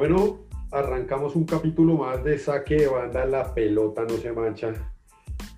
[0.00, 0.38] Bueno,
[0.70, 4.72] arrancamos un capítulo más de saque de banda, la pelota no se mancha.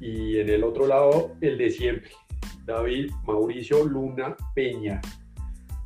[0.01, 2.11] Y en el otro lado, el de siempre,
[2.65, 5.01] David Mauricio Luna Peña.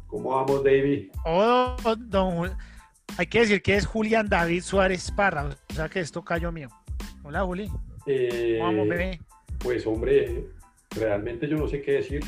[0.07, 1.11] ¿Cómo vamos, David?
[1.27, 2.51] Oh, don,
[3.19, 6.71] hay que decir que es Julián David Suárez Parra, o sea que esto cayó mío.
[7.25, 7.71] Hola, Juli.
[8.07, 9.21] Eh, ¿Cómo vamos, bebé?
[9.59, 10.47] Pues, hombre,
[10.93, 12.25] realmente yo no sé qué decir.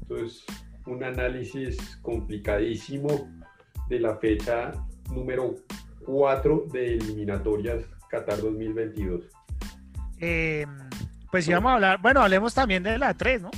[0.00, 0.46] Entonces,
[0.86, 3.28] un análisis complicadísimo
[3.90, 4.72] de la fecha
[5.12, 5.54] número
[6.04, 9.24] 4 de eliminatorias Qatar 2022.
[10.20, 10.66] Eh,
[11.30, 13.50] pues sí, vamos a hablar, bueno, hablemos también de la 3, ¿no?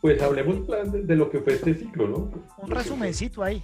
[0.00, 2.30] Pues hablemos de, de lo que fue este ciclo, ¿no?
[2.58, 3.62] Un resumencito ahí.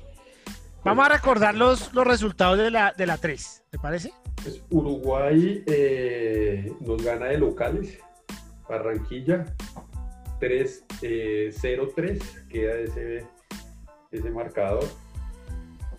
[0.84, 4.12] Vamos a recordar los, los resultados de la, de la 3, ¿te parece?
[4.42, 7.98] Pues Uruguay eh, nos gana de locales,
[8.69, 9.47] Barranquilla
[10.41, 13.25] 3-0-3, queda ese,
[14.11, 14.84] ese marcador.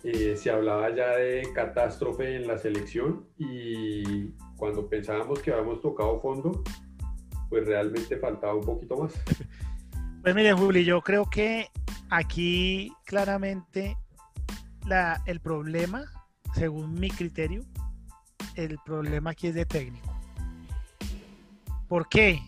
[0.08, 6.20] Eh, se hablaba ya de catástrofe en la selección y cuando pensábamos que habíamos tocado
[6.20, 6.62] fondo,
[7.48, 9.12] pues realmente faltaba un poquito más.
[10.22, 11.68] Pues mire, Juli, yo creo que
[12.10, 13.96] aquí claramente
[14.84, 16.04] la, el problema,
[16.52, 17.62] según mi criterio,
[18.56, 20.12] el problema aquí es de técnico.
[21.86, 22.40] ¿Por qué?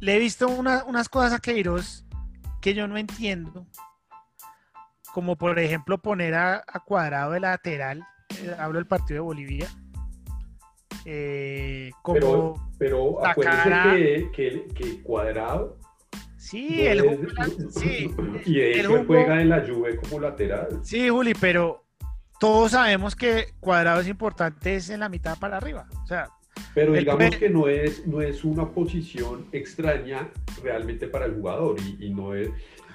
[0.00, 2.06] Le he visto una- unas cosas a Queiroz
[2.62, 3.66] que yo no entiendo.
[5.12, 8.02] Como por ejemplo poner a, a cuadrado de lateral.
[8.42, 9.68] eh, hablo del partido de Bolivia.
[11.04, 15.78] Eh, como Pero, pero la acuérdense cara- que, que, que Cuadrado
[16.36, 18.14] sí, no el es- sí,
[18.46, 20.80] y de el hecho jugó- juega en la Juve como lateral.
[20.82, 21.84] Sí, Juli, pero
[22.38, 25.86] todos sabemos que cuadrado es importante es en la mitad para arriba.
[26.02, 26.28] O sea,
[26.74, 30.28] Pero Él digamos que no es, no es una posición extraña
[30.62, 32.48] realmente para el jugador y, y no es...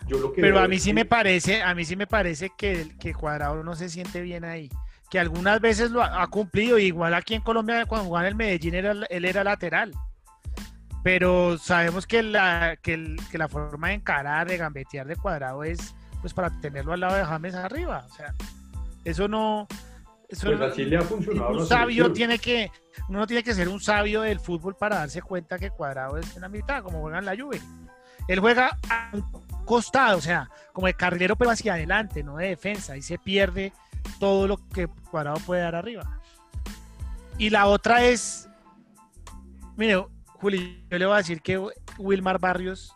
[0.08, 2.52] Yo lo que pero a mí sí que- me parece, a mí sí me parece
[2.58, 4.70] que, que cuadrado no se siente bien ahí.
[5.10, 8.36] Que algunas veces lo ha, ha cumplido, igual aquí en Colombia cuando jugaba en el
[8.36, 9.92] Medellín era, él era lateral.
[11.04, 15.64] Pero sabemos que la, que, el- que la forma de encarar, de gambetear de cuadrado
[15.64, 18.06] es pues para tenerlo al lado de James arriba.
[18.10, 18.34] O sea,
[19.06, 19.68] eso no.
[20.28, 22.70] Eso Pues así le ha funcionado un sabio tiene que,
[23.08, 26.36] uno no tiene que ser un sabio del fútbol para darse cuenta que Cuadrado es
[26.36, 27.62] en la mitad, como juega en la Juve.
[28.28, 29.24] Él juega a un
[29.68, 33.74] costado, o sea, como de carrilero pero hacia adelante, no de defensa, y se pierde
[34.20, 36.20] todo lo que Cuadrado puede dar arriba.
[37.38, 38.50] Y la otra es,
[39.76, 40.04] mire,
[40.40, 41.62] Juli, yo le voy a decir que
[42.00, 42.96] Wilmar Barrios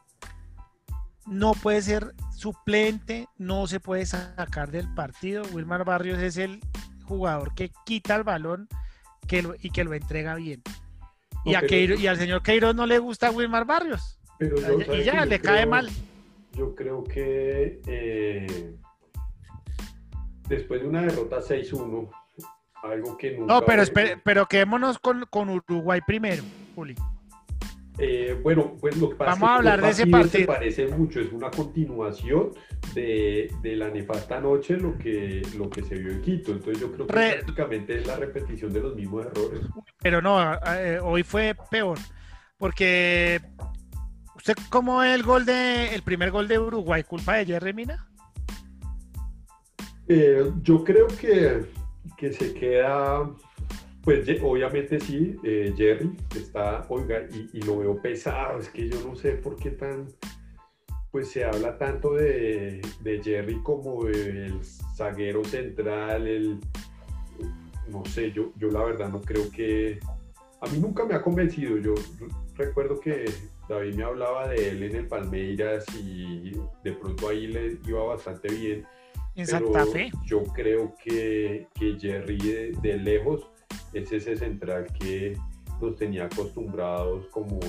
[1.28, 5.44] no puede ser suplente, no se puede sacar del partido.
[5.52, 6.60] Wilmar Barrios es el
[7.06, 8.68] jugador que quita el balón
[9.28, 10.62] que lo- y que lo entrega bien.
[11.46, 14.20] Y, a pero- Queiroz- y al señor Queiroz no le gusta Wilmar Barrios.
[14.40, 15.90] Pero yo, Y ¿sabe ya, le cae creo- mal.
[16.54, 18.76] Yo creo que eh,
[20.48, 22.10] después de una derrota 6-1,
[22.84, 23.54] algo que nunca...
[23.54, 26.44] No, pero, espere- pero quedémonos con, con Uruguay primero,
[26.76, 26.96] Juli.
[27.98, 30.38] Eh, bueno, pues lo que pasa Vamos a es que hablar de ese partidos se
[30.46, 30.48] partido.
[30.88, 32.52] parecen mucho, es una continuación
[32.96, 36.52] de, de la nefasta noche lo que, lo que se vio en Quito.
[36.52, 39.62] Entonces yo creo que Re- prácticamente es la repetición de los mismos errores.
[40.02, 40.40] Pero no,
[40.74, 41.98] eh, hoy fue peor.
[42.58, 43.42] Porque,
[44.42, 47.04] ¿usted cómo ve el gol de, el primer gol de Uruguay?
[47.04, 48.08] ¿Culpa de Jerry Mina?
[50.08, 51.64] Eh, yo creo que,
[52.18, 53.30] que se queda,
[54.04, 59.00] pues obviamente sí, eh, Jerry está, oiga, y, y lo veo pesado, es que yo
[59.08, 60.08] no sé por qué tan,
[61.12, 64.60] pues se habla tanto de, de Jerry como el
[64.96, 66.60] zaguero central, el,
[67.90, 70.00] no sé, yo, yo la verdad no creo que,
[70.62, 71.94] a mí nunca me ha convencido, yo
[72.56, 73.26] recuerdo que
[73.72, 76.52] David me hablaba de él en el Palmeiras y
[76.84, 78.86] de pronto ahí le iba bastante bien.
[79.36, 80.12] En Pero Santa Fe.
[80.26, 83.50] Yo creo que, que Jerry de, de lejos
[83.94, 85.38] es ese central que
[85.80, 87.60] nos tenía acostumbrados como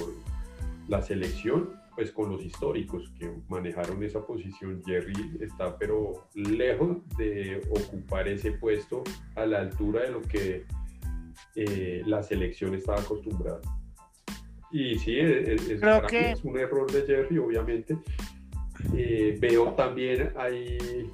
[0.88, 4.82] la selección, pues con los históricos que manejaron esa posición.
[4.84, 9.04] Jerry está pero lejos de ocupar ese puesto
[9.36, 10.66] a la altura de lo que
[11.54, 13.60] eh, la selección estaba acostumbrada.
[14.72, 17.96] Y sí, es, es- Creo que- es un error de Jerry, obviamente.
[18.94, 21.10] Eh, veo también ahí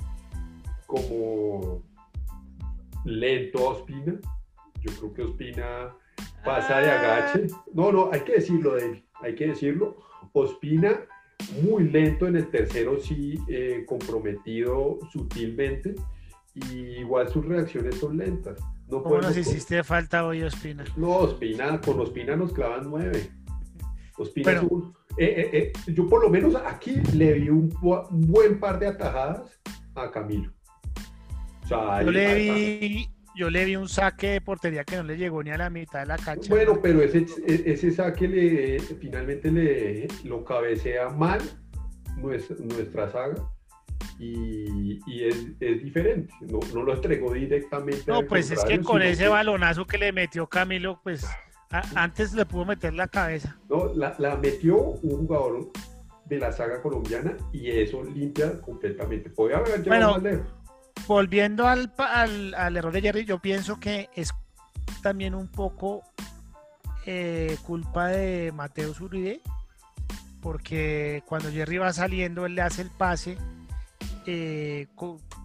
[0.86, 1.82] como
[3.04, 4.18] lento a Ospina.
[4.80, 5.94] Yo creo que Ospina
[6.44, 7.46] pasa de agache.
[7.74, 9.96] No, no, hay que decirlo, David, hay que decirlo.
[10.32, 11.00] Ospina
[11.62, 15.94] muy lento en el tercero, sí eh, comprometido sutilmente.
[16.54, 18.58] Y igual sus reacciones son lentas.
[18.88, 20.84] No ¿Cómo nos hiciste falta hoy, Ospina?
[20.96, 23.30] no, Ospina, con Ospina nos clavan nueve.
[24.18, 27.70] Ospina Pero- es un- eh, eh, eh, yo por lo menos aquí le vi un,
[27.70, 29.60] bu- un buen par de atajadas
[29.94, 30.52] a Camilo.
[31.64, 35.16] O sea, Yo le vi, yo le vi un saque de portería que no le
[35.16, 36.48] llegó ni a la mitad de la cancha.
[36.48, 41.40] Bueno, pero ese, ese saque le, finalmente le, lo cabecea mal
[42.16, 43.34] nuestra, nuestra saga
[44.18, 48.02] y, es, es, diferente, no, no, lo entregó directamente.
[48.06, 51.24] No, pues es que con ese balonazo que le metió Camilo, pues
[51.70, 53.56] antes le pudo meter la cabeza.
[53.68, 55.70] No, la, la, metió un jugador
[56.24, 59.30] de la saga colombiana y eso limpia completamente.
[59.30, 60.16] Podría haber bueno,
[61.06, 64.30] Volviendo al, al, al, error de Jerry, yo pienso que es
[65.02, 66.02] también un poco
[67.06, 69.40] eh, culpa de Mateo Zuride,
[70.42, 73.38] porque cuando Jerry va saliendo, él le hace el pase
[74.26, 74.88] eh,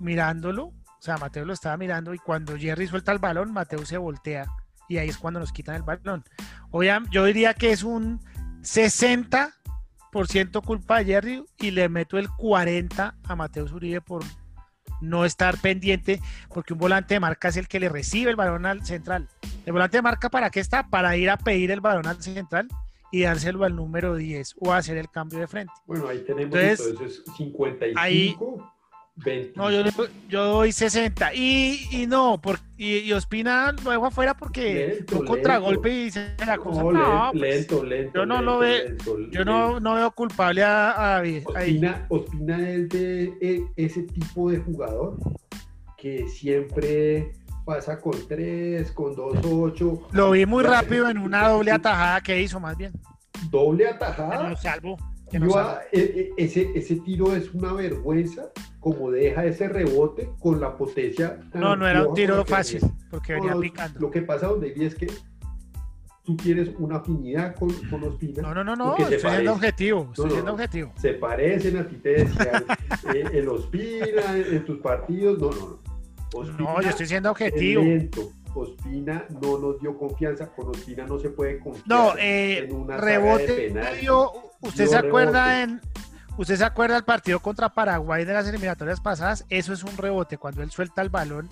[0.01, 3.97] mirándolo, o sea, Mateo lo estaba mirando y cuando Jerry suelta el balón, Mateo se
[3.97, 4.45] voltea
[4.87, 6.23] y ahí es cuando nos quitan el balón.
[7.11, 8.19] yo diría que es un
[8.61, 14.23] 60% culpa de Jerry y le meto el 40% a Mateo Zuribe por
[15.01, 18.65] no estar pendiente, porque un volante de marca es el que le recibe el balón
[18.65, 19.27] al central.
[19.65, 20.87] ¿El volante de marca para qué está?
[20.87, 22.67] Para ir a pedir el balón al central
[23.11, 25.73] y dárselo al número 10 o hacer el cambio de frente.
[25.85, 28.72] Bueno, ahí tenemos entonces, 55.
[29.55, 29.83] No, yo,
[30.27, 31.35] yo, doy 60.
[31.35, 36.57] Y, y no, por, y, Ospina lo dejo afuera porque un contragolpe y se la
[36.57, 36.83] cosa.
[36.83, 38.97] No, pues, lento, lento, Yo no lo veo,
[39.29, 41.43] yo no, no, veo culpable a, David.
[41.45, 45.17] Ospina, Ospina es de e, ese tipo de jugador
[45.95, 47.33] que siempre
[47.65, 50.07] pasa con 3, con 2, 8.
[50.11, 52.91] Lo vi muy rápido en una doble atajada que hizo, más bien.
[53.51, 54.49] Doble atajada.
[54.49, 54.97] No salvo.
[55.91, 61.39] E, e, ese, ese tiro es una vergüenza como deja ese rebote con la potencia.
[61.53, 63.99] No, no era un tiro fácil, porque venía picando.
[63.99, 65.07] Lo que pasa donde vi es que
[66.23, 68.41] tú tienes una afinidad con, con Ospina.
[68.41, 70.93] No, no, no, no, estoy siendo objetivo, estoy siendo objetivo.
[70.97, 72.65] Se parecen a ti, te decían,
[73.15, 75.79] eh, en Ospina, en, tus partidos, no, no,
[76.43, 76.57] no.
[76.57, 77.83] no, yo estoy siendo objetivo.
[78.55, 81.87] Ospina no nos dio confianza, con Ospina no se puede confiar.
[81.87, 83.73] No, eh, en una rebote,
[84.63, 85.81] usted se acuerda en
[86.35, 89.45] ¿Usted se acuerda del partido contra Paraguay de las eliminatorias pasadas?
[89.49, 90.39] Eso es un rebote.
[90.39, 91.47] Cuando él suelta el balón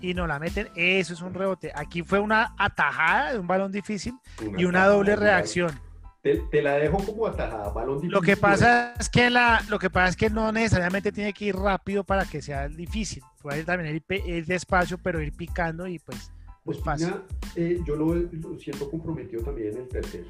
[0.00, 1.70] y no la meten, eso es un rebote.
[1.74, 4.14] Aquí fue una atajada de un balón difícil
[4.56, 5.78] y una doble reacción.
[6.22, 8.12] Te, la dejo como atajada, balón difícil.
[8.12, 11.46] Lo que pasa es que la, lo que pasa es que no necesariamente tiene que
[11.46, 13.22] ir rápido para que sea difícil.
[13.42, 16.32] Puede también ir, despacio, pero ir picando y pues,
[16.64, 17.16] pues fácil.
[17.54, 18.14] Eh, yo lo,
[18.58, 20.24] siento comprometido también en el tercero.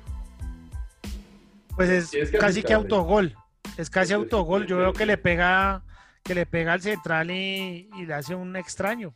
[1.76, 3.36] Pues es casi que autogol.
[3.76, 4.66] Es casi autogol.
[4.66, 5.82] Yo veo que le pega,
[6.22, 9.14] que le pega al central y, le hace un extraño.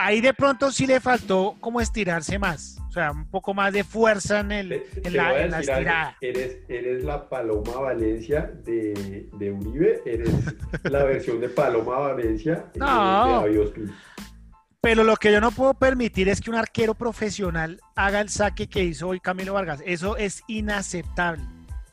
[0.00, 3.82] Ahí de pronto sí le faltó como estirarse más, o sea, un poco más de
[3.82, 6.16] fuerza en, el, en, la, estirada.
[6.20, 10.30] Eres, eres la Paloma Valencia de, de Uribe, eres
[10.84, 13.44] la versión de Paloma Valencia no,
[14.80, 18.68] Pero lo que yo no puedo permitir es que un arquero profesional haga el saque
[18.68, 19.82] que hizo hoy Camilo Vargas.
[19.84, 21.42] Eso es inaceptable.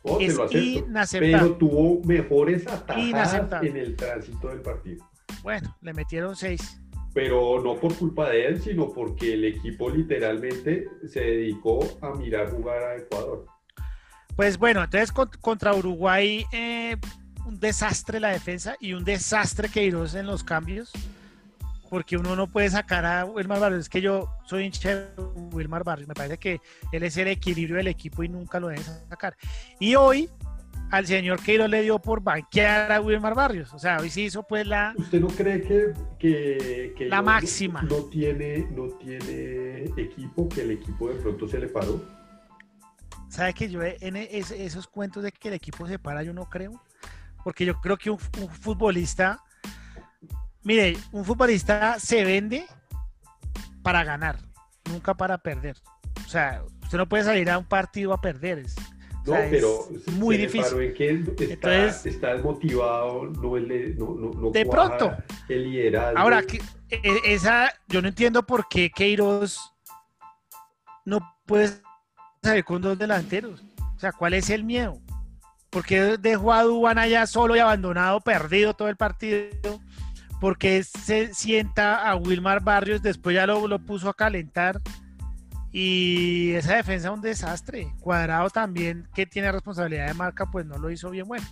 [0.03, 1.31] Oh, es inaceptable.
[1.31, 5.03] Pero tuvo mejores atajadas en el tránsito del partido.
[5.41, 6.79] Bueno, le metieron seis.
[7.13, 12.51] Pero no por culpa de él, sino porque el equipo literalmente se dedicó a mirar
[12.51, 13.45] jugar a Ecuador.
[14.35, 16.97] Pues bueno, entonces contra Uruguay eh,
[17.47, 20.91] un desastre la defensa y un desastre que en los cambios
[21.95, 23.83] porque uno no puede sacar a Wilmar Barrios.
[23.83, 25.07] Es que yo soy hincha de
[25.53, 26.09] Wilmar Barrios.
[26.09, 26.59] Me parece que
[26.91, 29.37] él es el equilibrio del equipo y nunca lo deben sacar.
[29.79, 30.29] Y hoy
[30.91, 33.73] al señor Queiroz le dio por banquear a Wilmar Barrios.
[33.73, 34.93] O sea, hoy sí hizo pues la...
[34.97, 41.07] ¿Usted no cree que, que, la máxima no tiene, no tiene equipo, que el equipo
[41.07, 42.03] de pronto se le paró?
[43.29, 46.73] ¿Sabe que yo en esos cuentos de que el equipo se para yo no creo?
[47.41, 49.44] Porque yo creo que un futbolista
[50.65, 52.65] Mire, un futbolista se vende
[53.83, 54.39] para ganar,
[54.89, 55.77] nunca para perder.
[56.25, 58.65] O sea, usted no puede salir a un partido a perder.
[59.27, 60.81] no, pero es muy difícil.
[60.81, 61.09] En que
[61.53, 65.15] está, Entonces, está desmotivado, no, no, no, de pronto.
[65.47, 66.17] El liderazgo.
[66.17, 66.43] Ahora,
[66.89, 69.71] e, esa, yo no entiendo por qué Queiroz
[71.05, 71.69] no puede
[72.41, 73.63] salir con dos delanteros.
[73.95, 74.99] O sea, ¿cuál es el miedo?
[75.69, 79.79] ¿Por qué dejó a Duban allá solo y abandonado, perdido todo el partido?
[80.39, 84.81] Porque se sienta a Wilmar Barrios, después ya lo, lo puso a calentar.
[85.71, 87.87] Y esa defensa es un desastre.
[87.99, 91.45] Cuadrado también, que tiene responsabilidad de marca, pues no lo hizo bien bueno.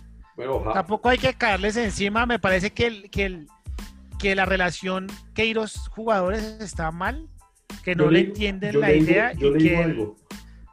[0.72, 2.26] Tampoco hay que caerles encima.
[2.26, 3.46] Me parece que, el, que, el,
[4.18, 7.28] que la relación Queiros jugadores está mal,
[7.84, 9.32] que no le, entienden la idea.
[9.34, 10.16] Yo y que algo.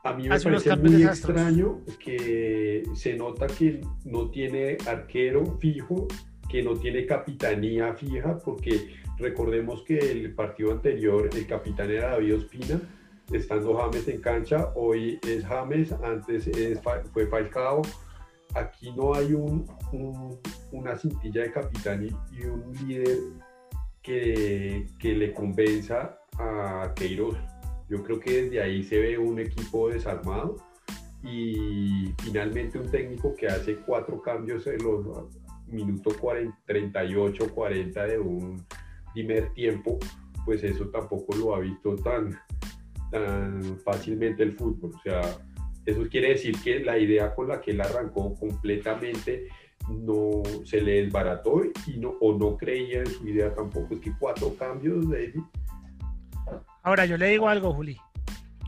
[0.03, 6.07] A mí me parece muy extraño que se nota que no tiene arquero fijo
[6.51, 12.35] que no tiene capitanía fija, porque recordemos que el partido anterior el capitán era David
[12.35, 12.81] Ospina,
[13.31, 16.49] estando James en cancha, hoy es James, antes
[17.13, 17.81] fue Falcao.
[18.53, 19.65] Aquí no hay un,
[20.73, 23.17] una cintilla de capitán y, un líder
[24.01, 27.37] que, que, le convenza a Queiroz.
[27.87, 30.57] Yo creo que desde ahí se ve un equipo desarmado
[31.23, 35.05] y finalmente un técnico que hace cuatro cambios en los
[35.71, 36.15] minutos
[36.65, 38.65] 38, 40 de un
[39.13, 39.97] primer tiempo,
[40.45, 42.39] pues eso tampoco lo ha visto tan,
[43.11, 44.93] tan fácilmente el fútbol.
[44.95, 45.21] O sea,
[45.85, 49.47] eso quiere decir que la idea con la que él arrancó completamente
[49.89, 53.95] no se le desbarató y no, o no creía en su idea tampoco.
[53.95, 55.33] Es que cuatro cambios, de
[56.83, 57.97] Ahora, yo le digo algo, Juli.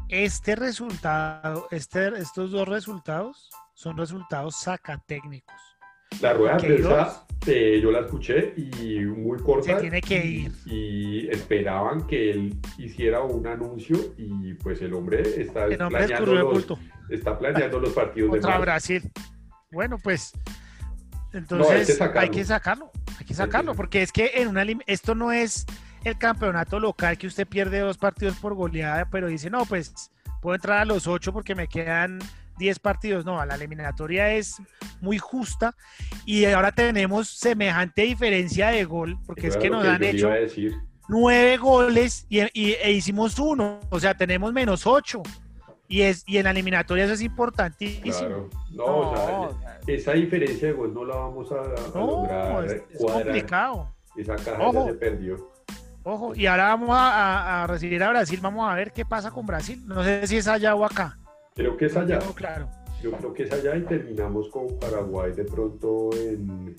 [0.10, 5.73] Este resultado, este, estos dos resultados son resultados sacatécnicos.
[6.22, 9.76] La rueda de prensa eh, yo la escuché y muy corta.
[9.76, 10.52] Se tiene que ir.
[10.66, 16.68] Y, esperaban que él hiciera un anuncio y pues el hombre está, planeando, los,
[17.10, 19.12] está planeando los partidos Contra de Brasil.
[19.72, 20.34] Bueno, pues
[21.34, 25.66] entonces hay, que sacarlo, hay que sacarlo, porque es que en una esto no es
[26.04, 30.56] el campeonato local que usted pierde dos partidos por goleada, pero dice, no, pues puedo
[30.56, 32.20] entrar a los ocho porque me quedan
[32.64, 33.26] 10 partidos.
[33.26, 34.62] No, la eliminatoria es
[35.02, 35.76] muy justa
[36.26, 40.30] y ahora tenemos semejante diferencia de gol, porque es que nos han hecho
[41.10, 45.22] nueve goles y, e hicimos uno, o sea, tenemos menos ocho.
[45.90, 48.50] Y, es, y en la eliminatoria eso es importantísimo.
[48.72, 49.50] No,
[49.86, 51.56] esa diferencia de gol no la vamos a,
[51.94, 52.66] lograr.
[52.66, 53.94] Es, es complicado.
[54.16, 55.52] Esa caja ya se perdió.
[56.04, 58.40] Ojo, y ahora vamos a, recibir a Brasil.
[58.42, 59.86] Vamos a ver qué pasa con Brasil.
[59.86, 61.18] No sé si es allá o acá.
[61.56, 62.20] Creo que es allá.
[62.36, 62.70] claro.
[63.02, 66.76] Yo creo que es allá y terminamos con Paraguay de pronto en.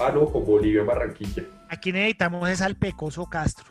[0.00, 1.44] Ah, no, con Bolivia en Barranquilla.
[1.68, 3.66] Aquí necesitamos es al Pecoso Castro.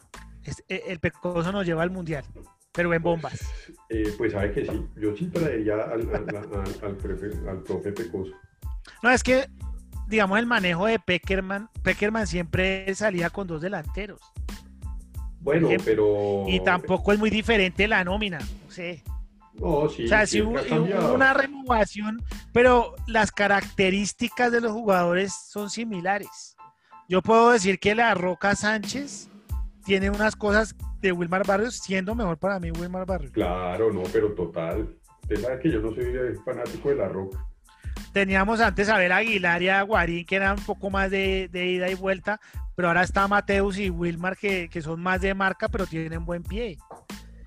[0.70, 2.24] Eh, el Pecoso nos lleva al mundial,
[2.72, 3.40] pero en bombas.
[3.66, 4.88] Pues, eh, pues sabe que sí.
[4.96, 8.34] Yo sí traería al, al, profe Pecoso.
[9.02, 9.50] No, es que,
[10.08, 14.22] digamos, el manejo de Peckerman, Peckerman siempre salía con dos delanteros.
[15.42, 16.46] Bueno, pero.
[16.48, 18.40] Y tampoco es muy diferente la nómina.
[18.40, 19.04] No sé.
[19.56, 26.58] Sí, o sea, sí, hubo, una renovación, pero las características de los jugadores son similares.
[27.08, 29.30] Yo puedo decir que la Roca Sánchez
[29.86, 33.32] tiene unas cosas de Wilmar Barrios, siendo mejor para mí Wilmar Barrios.
[33.32, 34.96] Claro, no, pero total.
[35.22, 36.06] Usted sabe que yo no soy
[36.44, 37.46] fanático de la Roca.
[38.12, 41.50] Teníamos antes a ver a Aguilar y a Guarín, que eran un poco más de,
[41.54, 42.40] ida y vuelta,
[42.76, 46.44] pero ahora está Mateus y Wilmar, que, que son más de marca, pero tienen buen
[46.44, 46.78] pie.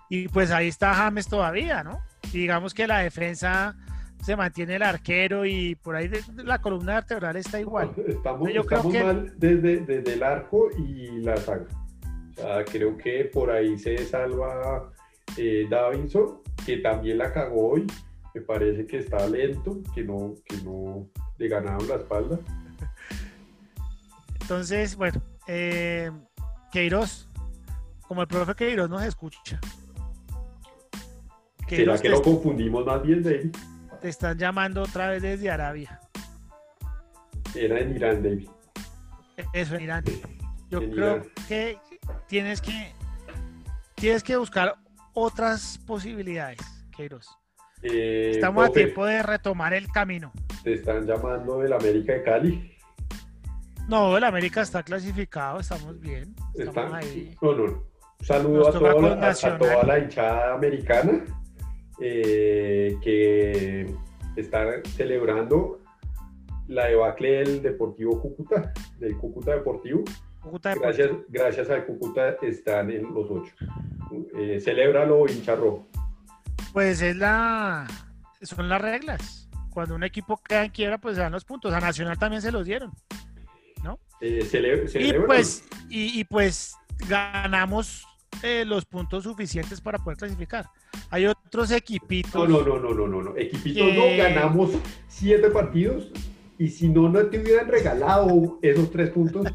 [0.08, 2.00] Y pues ahí está James todavía, ¿no?
[2.32, 3.76] digamos que la defensa
[4.22, 7.92] se mantiene el arquero y por ahí la columna vertebral está igual.
[8.06, 8.48] Estamos,
[8.84, 11.66] mal desde, desde, el arco y la saga.
[12.30, 14.90] O sea, creo que por ahí se salva
[15.36, 17.86] eh, Davinson, que también la cagó hoy.
[18.34, 21.08] Me parece que está lento, que no, que no
[21.38, 22.38] le ganaron la espalda.
[24.40, 26.10] Entonces, bueno, eh,
[26.70, 27.28] Queiroz,
[28.06, 29.60] como el profe Queiroz nos escucha,
[31.68, 33.54] ¿Será que lo confundimos más bien, David?
[34.00, 36.00] Te están llamando otra vez desde Arabia.
[37.54, 38.48] Era en Irán, David.
[39.52, 40.04] Eso, en Irán.
[40.70, 41.78] Yo creo que
[42.28, 42.92] tienes que
[43.94, 44.76] tienes que buscar
[45.14, 46.58] otras posibilidades,
[46.96, 47.26] Queiroz.
[47.82, 50.32] Eh, Estamos a tiempo de retomar el camino.
[50.62, 52.76] ¿Te están llamando del América de Cali?
[53.88, 56.34] No, el América está clasificado, estamos bien.
[56.54, 57.36] Estamos ahí.
[57.40, 57.64] No, no.
[58.18, 61.22] Un saludo a toda la hinchada americana
[62.00, 63.86] eh, que
[64.36, 65.80] está celebrando
[66.68, 70.04] la debacle del Deportivo Cúcuta, del Cúcuta Deportivo.
[70.62, 73.54] gracias, gracias al Cúcuta están en los ocho.
[74.36, 75.56] Eh, celébralo, hincha
[76.72, 77.86] Pues es la,
[78.42, 79.48] son las reglas.
[79.72, 81.72] Cuando un equipo queda en quiebra, pues se dan los puntos.
[81.72, 82.92] A Nacional también se los dieron.
[83.82, 83.98] ¿no?
[84.20, 84.48] Eh,
[84.94, 86.74] y, pues, y, pues
[87.08, 88.06] ganamos
[88.42, 90.68] eh, los puntos suficientes para poder clasificar.
[91.10, 92.48] Hay otros equipitos.
[92.48, 93.36] No, no, no, no, no, no.
[93.36, 94.70] Equipitos no ganamos
[95.08, 96.10] siete partidos
[96.58, 99.46] y si no, no te hubieran regalado esos tres puntos,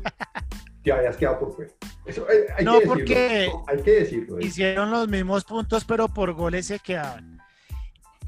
[0.83, 1.71] te habías quedado por fuera.
[2.05, 4.39] Eso hay, hay no, que porque hay que decirlo.
[4.39, 4.45] ¿eh?
[4.45, 7.39] Hicieron los mismos puntos, pero por goles se quedaban.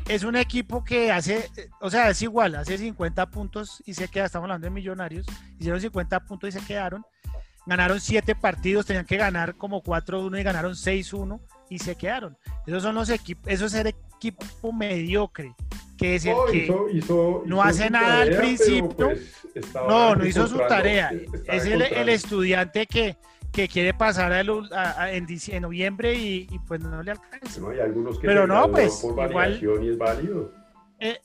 [0.08, 4.26] Es un equipo que hace, o sea, es igual, hace 50 puntos y se queda,
[4.26, 5.26] estamos hablando de millonarios,
[5.58, 7.06] hicieron 50 puntos y se quedaron
[7.66, 11.40] ganaron siete partidos, tenían que ganar como 4-1 y ganaron 6-1
[11.70, 12.38] y se quedaron.
[12.68, 15.54] Esos son los equipos, eso es ser equipo mediocre.
[15.98, 18.90] que es el No, que hizo- hizo- no hizo hace nada al tarea, principio.
[18.98, 19.36] pues,
[19.88, 21.12] no, no hizo su tarea.
[21.46, 23.16] Es el, el estudiante que,
[23.52, 27.62] que quiere pasar a- a- en, en noviembre y, y pues no le alcanza.
[27.62, 30.52] No, hay algunos que Pero no, pues, por igual- y es válido.
[31.00, 31.20] Eh,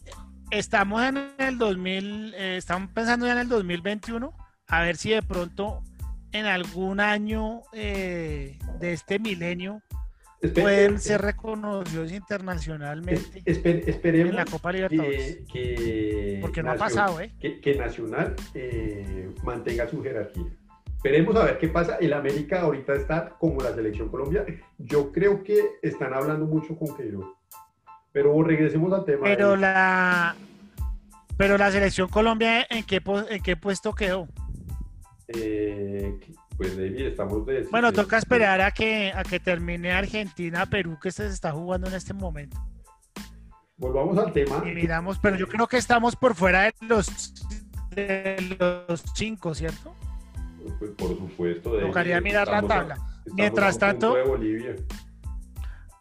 [0.50, 4.32] estamos en el 2000, eh, estamos pensando ya en el 2021,
[4.68, 5.82] a ver si de pronto
[6.32, 9.82] en algún año eh, de este milenio
[10.54, 15.38] pueden eh, ser reconocidos internacionalmente esper- esperemos en la Copa Libertadores.
[15.38, 17.32] que, que Porque no ha Nacio- pasado, ¿eh?
[17.40, 20.44] que, que Nacional eh, mantenga su jerarquía.
[20.96, 21.96] Esperemos a ver qué pasa.
[22.00, 24.44] El América ahorita está como la selección Colombia.
[24.78, 27.26] Yo creo que están hablando mucho con Queiroz.
[28.12, 29.22] Pero regresemos al tema.
[29.24, 30.34] Pero de- la
[31.36, 34.26] pero la selección Colombia en qué en qué puesto quedó.
[35.28, 36.18] Eh,
[36.56, 37.62] pues David, estamos de...
[37.70, 41.86] Bueno, de- toca esperar a que a que termine Argentina Perú que se está jugando
[41.88, 42.56] en este momento.
[43.76, 44.62] Volvamos al tema.
[44.66, 47.32] Y miramos, pero yo creo que estamos por fuera de los
[47.90, 49.94] de los cinco, ¿cierto?
[50.78, 51.72] Pues, por supuesto.
[51.74, 52.96] David, Tocaría mirar la a- tabla.
[53.34, 54.74] Mientras tanto- de Bolivia.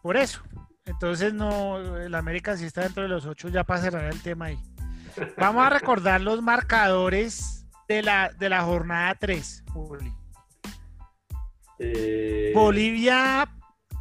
[0.02, 0.42] Por eso.
[0.86, 4.46] Entonces no, el América sí está dentro de los ocho ya para cerrar el tema
[4.46, 4.58] ahí.
[5.36, 7.57] Vamos a recordar los marcadores
[7.88, 10.12] de la, de la jornada 3, Juli.
[11.78, 13.48] Eh, Bolivia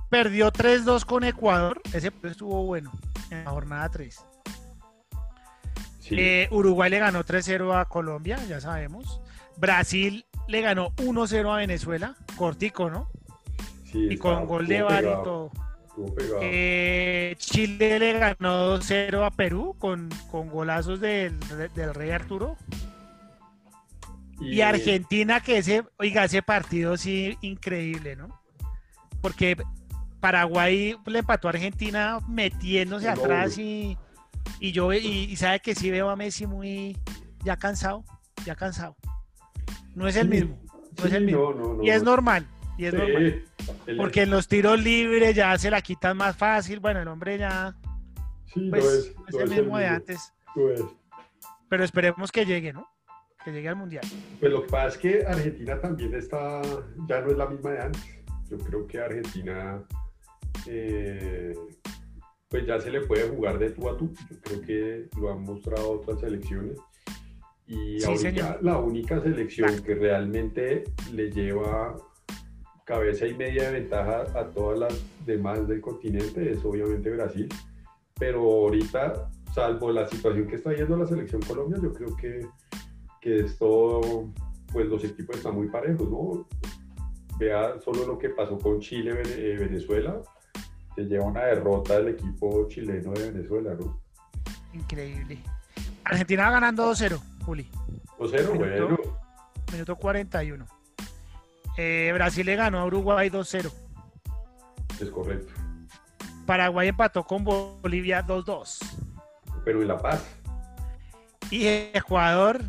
[0.10, 1.82] perdió 3-2 con Ecuador.
[1.94, 2.92] Ese estuvo bueno
[3.32, 4.26] en la jornada 3.
[6.00, 9.22] sí, Eh, Uruguay le ganó 3-0 a Colombia, ya sabemos.
[9.58, 13.10] Brasil le ganó 1-0 a Venezuela, cortico, ¿no?
[13.86, 15.52] sí, Y con gol de pegado.
[16.42, 21.40] Eh, Chile le ganó 2-0 a Perú con, con golazos del,
[21.74, 22.56] del Rey Arturo.
[24.40, 28.40] Y Argentina, que ese, oiga, ese partido sí increíble, ¿no?
[29.22, 29.58] Porque
[30.20, 33.98] Paraguay le empató a Argentina metiéndose atrás y,
[34.60, 36.98] y yo y, y sabe que sí veo a Messi muy
[37.44, 38.04] ya cansado,
[38.46, 38.96] ya cansado.
[39.96, 40.60] No es el mismo,
[41.00, 41.54] no es el mismo.
[41.54, 42.12] no, no, no, y es no.
[42.12, 42.46] normal,
[42.78, 43.46] y es Sí, normal.
[43.88, 46.80] el- Porque en los tiros libres ya se la quitan más fácil.
[46.80, 47.76] Bueno, el hombre ya
[48.54, 50.34] sí, pues, no es, el es mismo de antes.
[51.70, 52.88] Pero esperemos que llegue, ¿no?
[53.48, 54.04] Que llegue al mundial.
[54.42, 56.62] Pues lo que pasa es que Argentina también está,
[57.08, 58.20] ya no es la misma de antes.
[58.50, 59.82] Yo creo que Argentina,
[60.66, 61.54] eh,
[62.50, 64.12] pues ya se le puede jugar de tú a tú.
[64.30, 66.78] Yo creo que lo han mostrado otras selecciones.
[67.68, 68.64] Y Sí, ahorita señor.
[68.64, 70.84] la única selección que realmente
[71.14, 71.96] le lleva
[72.84, 77.48] cabeza y media de ventaja a todas las demás del continente es obviamente Brasil.
[78.20, 82.46] Pero ahorita, salvo la situación que está viendo la selección Colombia, yo creo que,
[83.22, 84.30] que esto,
[84.72, 86.48] pues los equipos están muy parejos, ¿no?
[87.38, 90.22] Vea solo lo que pasó con Chile, eh, Venezuela,
[90.96, 94.02] se lleva una derrota del equipo chileno de Venezuela, ¿no?
[94.74, 95.40] Increíble.
[96.04, 97.70] Argentina va ganando 2-0, Juli.
[98.18, 98.98] 2-0, Minuto- bueno,
[99.72, 100.66] Minuto 41.
[101.78, 103.72] Eh, Brasil le ganó a Uruguay 2-0.
[105.00, 105.54] es correcto.
[106.48, 108.80] Paraguay empató con Bolivia 2-2.
[109.64, 110.24] Pero en La Paz,
[111.52, 112.62] Y Ecuador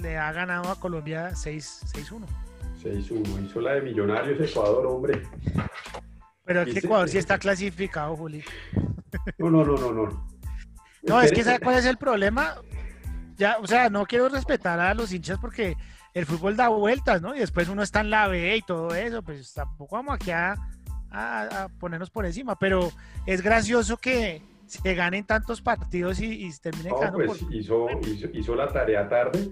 [0.00, 2.26] le ha ganado a Colombia 6 6-1.
[2.82, 5.22] 6-1, hizo la de Millonarios Ecuador, hombre.
[6.44, 8.42] Pero es que Ecuador sí está clasificado, Juli.
[9.38, 10.28] No, no, no, no, no.
[11.02, 12.54] No, es que Espere- ¿sabe cuál es el problema?
[13.36, 15.76] Ya, o sea, no quiero respetar a los hinchas porque
[16.14, 17.34] el fútbol da vueltas, ¿no?
[17.34, 20.54] Y después uno está en la B y todo eso, pues tampoco vamos aquí a,
[21.10, 22.90] a- a ponernos por encima, pero
[23.26, 27.54] es gracioso que se ganen tantos partidos y, y terminen No, ganando pues por...
[27.54, 29.50] hizo, hizo, hizo la tarea tarde,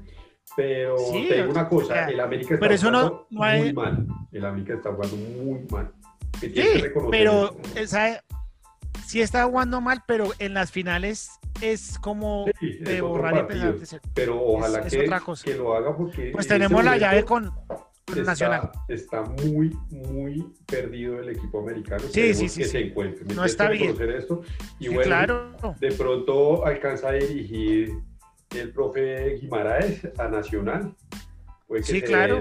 [0.55, 3.43] pero Sí, te digo una cosa, sea, el América está pero eso no- jugando no
[3.43, 4.07] hay- muy mal.
[4.33, 5.93] El América está jugando muy mal.
[6.41, 7.57] Que tiene que Sí, pero
[7.87, 8.21] ¿sabe?
[9.07, 11.31] sí está jugando mal, pero en las finales
[11.63, 14.03] es como Sí, es de otro borrar y partido, de cero.
[14.15, 15.45] Pero ojalá es que, otra cosa.
[15.45, 17.79] que lo haga porque Pues en tenemos la llave con, con
[18.19, 18.71] está, Nacional.
[18.89, 22.03] está muy, muy perdido el equipo americano.
[22.11, 22.71] Sí, sí, sí, que sí.
[22.71, 23.25] se encuentre.
[23.25, 23.97] Me No está bien.
[24.17, 24.43] esto.
[24.79, 25.53] Y bueno, claro.
[25.81, 27.93] de pronto alcanza a dirigir
[28.51, 30.95] el profe Guimaraes a Nacional.
[31.69, 32.41] Que Sí, claro.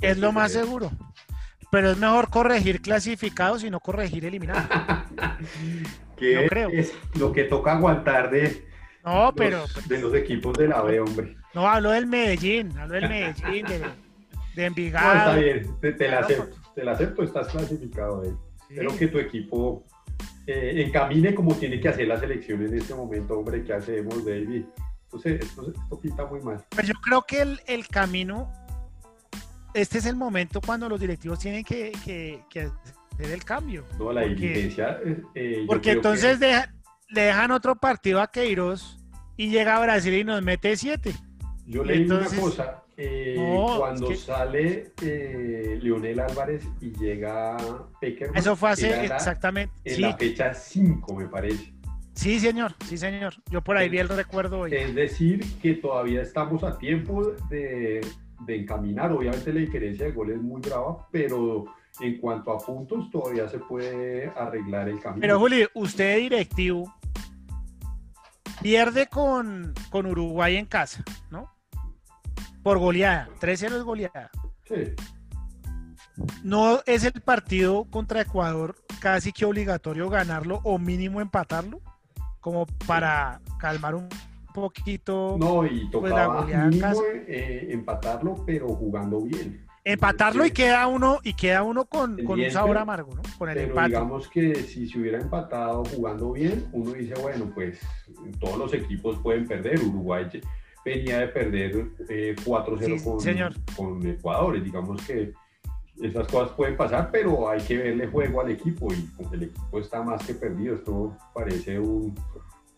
[0.00, 0.90] Es lo que más seguro.
[1.70, 4.64] Pero es mejor corregir clasificados y no corregir eliminados.
[6.16, 6.68] que Yo creo.
[6.70, 8.64] es lo que toca aguantar de,
[9.04, 11.36] No, pero los, de los equipos de la B, hombre.
[11.54, 13.86] no hablo del Medellín, hablo del Medellín, de, de
[14.56, 15.16] No, Envigado.
[15.18, 18.24] está bien, te, te la acepto, te la acepto, estás clasificado.
[18.24, 18.32] eh.
[18.68, 18.74] Sí.
[18.74, 19.84] Espero que tu equipo
[20.46, 24.64] eh, encamine como tiene que hacer la selección en este momento, hombre, ¿qué hacemos, David?
[25.06, 26.64] Entonces, esto, esto pinta muy mal.
[26.70, 28.52] Pues yo creo que el, el camino,
[29.74, 32.70] este es el momento cuando los directivos tienen que, que- que
[33.12, 33.84] hacer el cambio.
[33.98, 34.98] No, la Porque- diligencia.
[35.34, 36.72] eh, Porque que- entonces deja-
[37.08, 38.98] le dejan otro partido a Queiroz
[39.36, 41.14] y llega a Brasil y nos mete siete.
[41.66, 43.36] Yo leí una cosa, eh,
[43.78, 47.56] cuando sale eh, Leonel Álvarez y llega
[48.00, 48.36] Peckerman.
[48.38, 49.72] Eso fue hace exactamente.
[49.84, 51.72] En la fecha 5, me parece.
[52.16, 53.34] Sí, señor, sí, señor.
[53.50, 54.74] Yo por ahí vi el recuerdo hoy.
[54.74, 58.00] Es decir, que todavía estamos a tiempo de,
[58.40, 59.12] de encaminar.
[59.12, 61.66] Obviamente la diferencia de gol es muy brava, pero
[62.00, 65.20] en cuanto a puntos todavía se puede arreglar el camino.
[65.20, 66.92] Pero Juli, usted directivo
[68.62, 71.52] pierde con, con Uruguay en casa, ¿no?
[72.62, 74.30] Por goleada, 3-0 es goleada.
[74.64, 74.94] Sí.
[76.42, 81.82] ¿No es el partido contra Ecuador casi que obligatorio ganarlo o mínimo empatarlo?
[82.46, 84.08] Como para calmar un
[84.54, 85.36] poquito.
[85.36, 89.66] No, y pues, tocaba mínimo eh, empatarlo, pero jugando bien.
[89.82, 93.22] Empatarlo y queda uno y queda uno con, con un sabor amargo, ¿no?
[93.36, 97.80] Con el pero digamos que si se hubiera empatado jugando bien, uno dice, bueno, pues
[98.38, 99.80] todos los equipos pueden perder.
[99.80, 100.28] Uruguay
[100.84, 104.62] venía de perder 4-0 eh, con, Ecuador.
[104.62, 105.32] digamos que
[106.00, 110.02] esas cosas pueden pasar, pero hay que verle juego al equipo y el equipo está
[110.02, 110.76] más que perdido.
[110.76, 112.14] Esto parece un,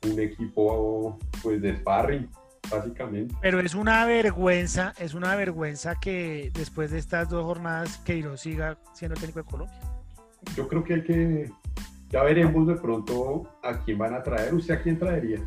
[0.04, 2.28] un equipo pues de sparring,
[2.70, 3.35] básicamente.
[3.40, 8.78] Pero es una vergüenza, es una vergüenza que después de estas dos jornadas Queiroz siga
[8.94, 9.81] siendo el técnico de Colombia.
[10.57, 11.50] Yo creo que hay que,
[12.11, 14.54] ya veremos de pronto a quién van a traer.
[14.54, 15.40] ¿Usted a quién traería?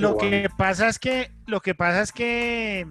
[0.00, 2.86] Lo que pasa es que, lo que pasa es que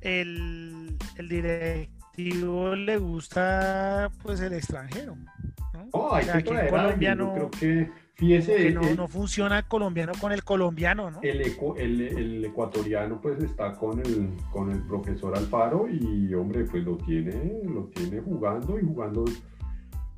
[0.00, 5.16] el, directivo le gusta pues el extranjero.
[5.16, 6.12] ¿no?
[6.12, 11.20] hay que colombiano, creo que fíjese, no, no, funciona el colombiano con el colombiano, ¿no?
[11.22, 16.96] El, el, ecuatoriano pues está con el, con el profesor Alfaro y hombre pues lo
[16.98, 19.24] tiene, lo tiene jugando y jugando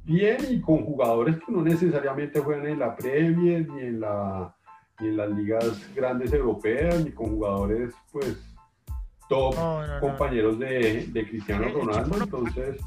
[0.05, 4.57] bien y con jugadores que no necesariamente juegan en la Premier ni en la
[5.01, 8.50] ni en las ligas grandes europeas, ni con jugadores, pues,
[9.31, 9.55] top
[10.01, 12.25] compañeros de, de, Cristiano Ronaldo.
[12.25, 12.81] Entonces,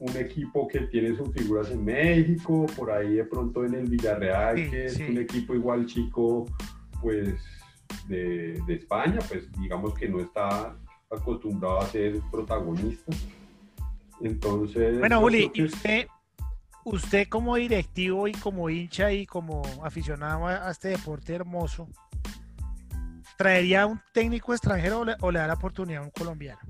[0.00, 4.56] un equipo que tiene sus figuras en México, por ahí de pronto en el Villarreal,
[4.56, 6.46] que es un equipo igual chico,
[7.00, 7.34] pues,
[8.08, 10.76] de, de, España, pues, digamos que no está
[11.10, 13.12] acostumbrado a ser protagonista.
[14.20, 14.98] Entonces.
[14.98, 16.08] Bueno, Juli, ¿y usted,
[16.84, 21.88] usted como directivo y como hincha y como aficionado a, este deporte hermoso,
[23.36, 26.60] ¿traería un técnico extranjero o le, da la oportunidad a un colombiano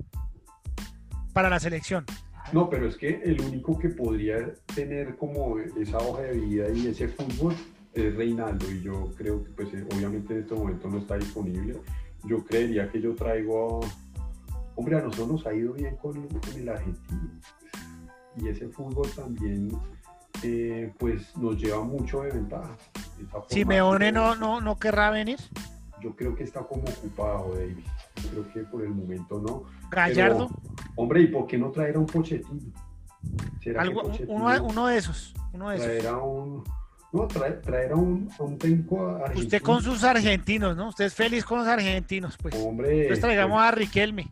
[1.33, 2.05] para la selección?
[2.53, 6.87] No, pero es que el único que podría tener como esa hoja de vida y
[6.87, 7.55] ese fútbol
[7.93, 11.77] es Reinaldo y yo creo que pues obviamente en este momento no está disponible.
[12.25, 13.87] Yo creería que yo traigo a...
[14.75, 17.31] Hombre, a nosotros nos ha ido bien con, con el argentino
[18.37, 19.71] y ese fútbol también
[20.43, 22.75] eh, pues nos lleva mucho de ventaja.
[23.49, 25.39] ¿Simeone no, no, no querrá venir?
[26.01, 27.77] Yo creo que está como ocupado, David.
[28.23, 29.63] Yo creo que por el momento no.
[29.89, 30.49] ¿Gallardo?
[30.95, 32.71] hombre, ¿y por qué no traer a un Pochettino?
[34.27, 35.33] uno, de esos.
[35.53, 36.63] Uno de traer a un.
[37.11, 38.27] No, traer, a un,
[38.59, 39.45] técnico argentino.
[39.45, 40.89] Usted con sus argentinos, ¿no?
[40.89, 42.53] Usted es feliz con los argentinos, pues.
[42.55, 43.07] Hombre.
[43.07, 44.27] Pues traigamos a Riquelme.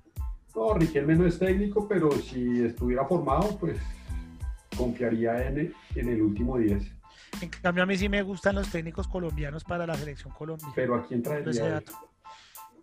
[0.54, 3.78] No, Riquelme no es técnico, pero si estuviera formado, pues
[4.78, 6.84] confiaría en, en el último 10.
[7.44, 10.74] En cambio, a mí sí me gustan los técnicos colombianos para la selección colombiana.
[10.76, 11.84] Pero ¿a quién traería?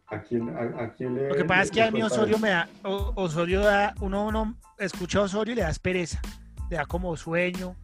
[0.06, 2.68] ¿A quién, a, quién le, Lo que pasa es que a mí Osorio me da,
[2.82, 6.20] Osorio da, uno, uno escucha a Osorio y le da pereza,
[6.68, 7.76] le da como sueño,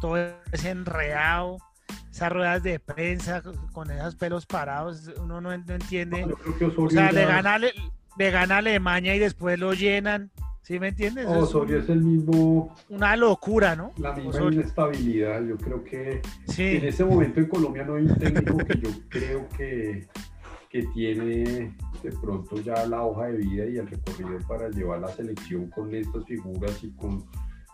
[0.00, 1.58] todo es enredado,
[2.10, 3.42] esas ruedas de prensa
[3.72, 6.26] con esos pelos parados, uno no, entiende.
[6.76, 7.74] o sea, le gana, le,
[8.16, 10.30] le gana Alemania y después lo llenan
[10.64, 11.26] ¿Sí me entiendes?
[11.26, 12.74] Osorio es, el mismo.
[12.88, 13.92] Una locura, ¿no?
[13.98, 15.44] La misma inestabilidad.
[15.44, 16.22] Yo creo que
[16.56, 20.06] en ese momento en Colombia no hay un técnico que yo creo que,
[20.70, 25.08] que tiene de pronto ya la hoja de vida y el recorrido para llevar la
[25.08, 27.26] selección con estas figuras y con,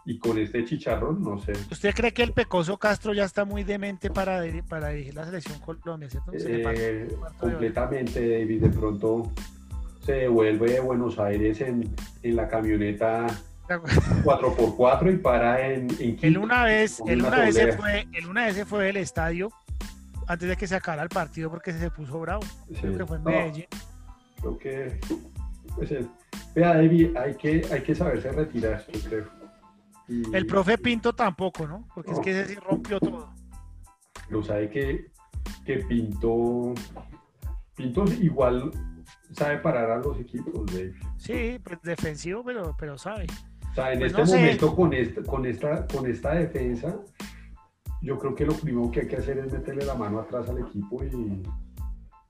[0.05, 1.53] y con este chicharrón, no sé.
[1.71, 5.61] ¿Usted cree que el Pecoso Castro ya está muy demente para, para dirigir la selección
[5.61, 6.09] Colombia?
[6.33, 8.63] Eh, completamente, David.
[8.63, 9.31] De pronto
[10.11, 11.89] se devuelve de Buenos Aires en,
[12.23, 13.27] en la camioneta
[13.69, 18.47] 4x4 y para en, en Quito, una vez, él una, vez se fue, él una
[18.47, 19.53] vez se fue del estadio
[20.27, 22.43] antes de que se acabara el partido porque se puso bravo.
[22.81, 23.67] Creo que fue en Medellín.
[24.41, 25.01] Creo que
[25.77, 25.95] pues,
[26.57, 29.29] vea David, hay que, hay que saberse retirar, yo creo.
[30.35, 31.87] el profe Pinto tampoco, ¿no?
[31.95, 33.33] Porque es que ese sí rompió todo.
[34.29, 35.07] Lo sabe que,
[35.65, 36.75] que Pinto
[37.77, 38.73] Pinto igual
[39.33, 40.95] sabe parar a los equipos, Dave.
[41.17, 43.27] Sí, pues defensivo, pero, pero sabe.
[43.71, 46.97] O sea, en pues este momento con, esta, con, esta, con esta defensa,
[48.03, 50.59] yo creo que lo primero que hay que hacer es meterle la mano atrás al
[50.59, 51.43] equipo y,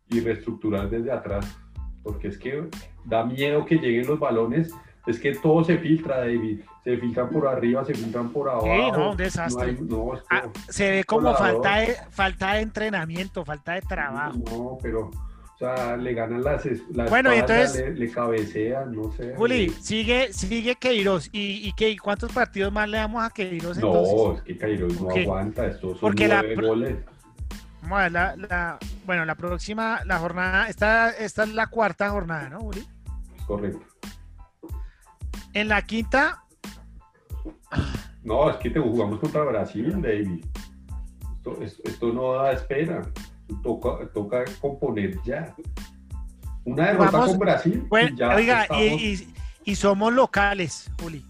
[0.08, 1.46] y reestructurar desde atrás,
[2.02, 2.68] porque es que
[3.06, 4.72] da miedo que lleguen los balones.
[5.06, 6.60] Es que todo se filtra, David.
[6.84, 8.66] Se filtran por arriba, se filtran por abajo.
[8.66, 9.72] Sí, no, un desastre.
[9.72, 14.38] No hay- no, Ah, se ve como falta de, falta de entrenamiento, falta de trabajo.
[14.50, 15.10] No, pero,
[15.60, 19.34] o sea, le ganan las, es- la Bueno, y entonces- le, le cabecean, no sé.
[19.36, 21.28] Juli, sigue, sigue Queiroz.
[21.32, 24.14] ¿Y, y qué, cuántos partidos más le damos a Queiroz entonces?
[24.14, 26.96] No, es que Kairos no aguanta, estos son Porque nueve goles.
[27.82, 32.08] Vamos a ver la, la- bueno, la próxima, la jornada, esta, esta es la cuarta
[32.10, 32.80] jornada, ¿no, Juli?
[33.36, 33.84] Es correcto.
[35.52, 36.42] En la quinta,
[38.22, 40.44] No, es que te jugamos contra Brasil, David.
[41.36, 43.02] Esto, es- esto no da espera.
[43.62, 45.54] Toca, toca componer ya.
[46.64, 47.84] Una derrota Vamos- con Brasil.
[47.88, 49.34] bueno, y ya oiga, y, estamos- y-
[49.64, 51.24] y somos locales, Juli.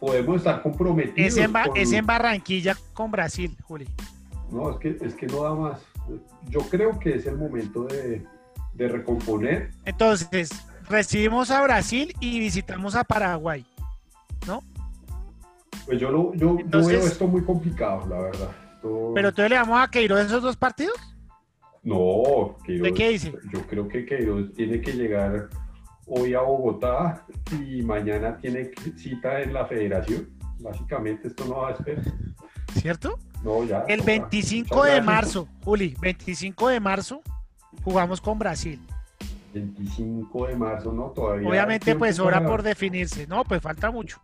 [0.00, 1.18] podemos estar comprometidos.
[1.32, 3.86] Es en, Ba- con- es en Barranquilla con Brasil, Juli.
[4.50, 5.80] No, es que, es que no da más.
[6.48, 8.24] Yo creo que es el momento de,
[8.72, 9.70] de recomponer.
[9.84, 10.50] Entonces,
[10.88, 13.64] recibimos a Brasil y visitamos a Paraguay.
[15.86, 18.50] Pues yo, lo, yo, veo esto muy complicado, la verdad.
[18.82, 20.94] Pero entonces le damos a Queiroz esos dos partidos.
[21.82, 23.32] No, Queiroz- ¿De qué dice?
[23.52, 25.48] Yo creo que Queiroz tiene que llegar
[26.06, 30.28] hoy a Bogotá y mañana tiene cita en la federación.
[30.60, 32.04] Básicamente esto no va a esperar.
[32.74, 33.18] ¿Cierto?
[33.44, 33.84] No, ya.
[33.88, 34.12] El toca.
[34.12, 37.22] 25 Muchas de marzo, Juli, 25 de marzo
[37.84, 38.80] jugamos con Brasil.
[39.52, 41.48] 25 de marzo, no, todavía.
[41.48, 43.26] Obviamente, pues hora para- por definirse.
[43.26, 44.20] No, pues falta mucho.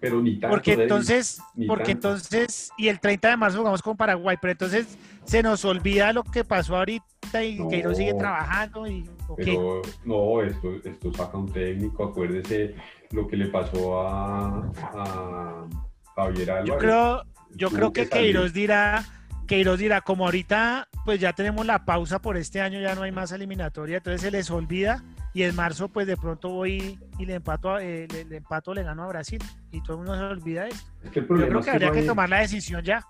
[0.00, 0.54] Pero ni tanto.
[0.54, 2.08] Porque entonces, porque tanto.
[2.16, 6.22] entonces, y el 30 de marzo jugamos con Paraguay, pero entonces se nos olvida lo
[6.22, 7.68] que pasó ahorita y No.
[7.68, 9.08] Queiroz sigue trabajando y.
[9.36, 12.04] Pero no, esto, esto saca un técnico.
[12.04, 12.76] Acuérdese
[13.10, 15.66] lo que le pasó a, a
[16.14, 16.68] Javier Álvarez.
[16.68, 18.24] Yo creo, yo creo que salir.
[18.26, 19.04] Queiroz dirá,
[19.46, 23.12] Queiroz dirá, como ahorita pues ya tenemos la pausa por este año, ya no hay
[23.12, 25.04] más eliminatoria, entonces se les olvida
[25.34, 28.74] y en marzo pues de pronto voy y le empato, a- eh, le, le empato,
[28.74, 30.84] le gano a Brasil y todo el mundo se olvida de eso.
[31.04, 33.04] Es que el Yo creo es que habría no que tomar la decisión ya,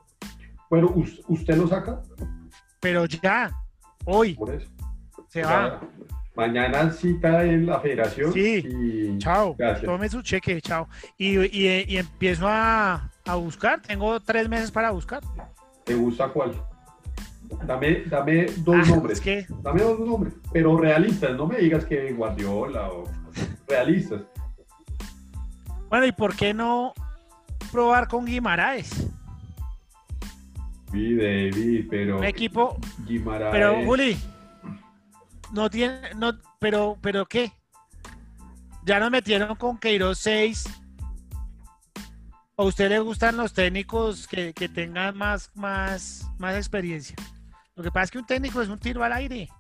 [0.68, 2.00] Bueno, us- ¿usted lo saca?
[2.80, 3.50] pero ya,
[4.04, 4.68] hoy, Por eso.
[5.28, 5.50] se O va.
[5.50, 5.80] sea,
[6.36, 8.30] Mañana cita en la federación.
[8.34, 8.62] Sí.
[8.62, 9.86] y- Chao, Gracias.
[9.86, 10.86] tome su cheque, chao.
[11.16, 15.22] Y, y- y empiezo a, a buscar, tengo tres meses para buscar.
[15.86, 16.52] ¿Te gusta cuál?
[17.64, 19.22] Dame, dame dos Ah, nombres.
[19.62, 21.36] Dame dos nombres, pero realistas.
[21.36, 23.04] No me digas que Guardiola o
[23.68, 24.22] realistas.
[25.88, 26.92] Bueno, ¿y por qué no
[27.70, 29.06] probar con Guimaraes?
[30.90, 33.52] Sí, David, pero Un equipo, Guimaraes.
[33.52, 34.16] pero Juli,
[35.52, 37.52] no tiene, no, pero, pero ¿qué?
[38.84, 40.64] Ya nos metieron con Queiroz 6.
[42.58, 47.14] ¿O a usted le gustan los técnicos que, que tengan más, más, más experiencia?
[47.74, 49.50] Lo que pasa es que un técnico es un tiro al aire.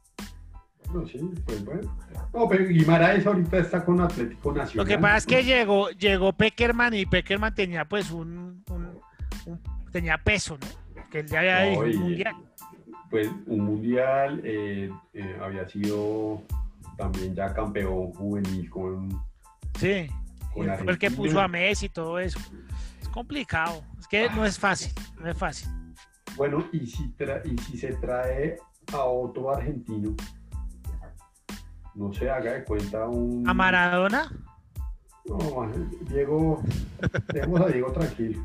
[0.94, 1.94] No, sí, pues bueno.
[2.32, 4.86] No, pero Guimaraes ahorita está con Atlético Lo Nacional.
[4.86, 8.98] que pasa es que llegó, llegó Peckerman y Peckerman tenía pues un, un-
[9.44, 9.60] un-
[9.92, 11.04] tenía peso, ¿no?
[11.10, 12.34] Que él ya había No, un mundial.
[13.10, 16.42] Pues un mundial eh, eh, había sido
[16.96, 19.22] también ya campeón juvenil con.
[19.78, 20.08] Sí.
[20.64, 22.38] Fue el que puso a Messi y todo eso.
[23.00, 23.82] Es complicado.
[23.98, 24.92] Es que no es fácil.
[25.20, 25.68] No es fácil.
[26.36, 27.14] Bueno, y si,
[27.44, 28.58] y si se trae
[28.92, 30.14] a otro argentino,
[31.94, 33.48] no se haga de cuenta un.
[33.48, 34.30] A Maradona,
[35.24, 36.62] No, Diego,
[37.32, 38.42] dejemos a Diego tranquilo.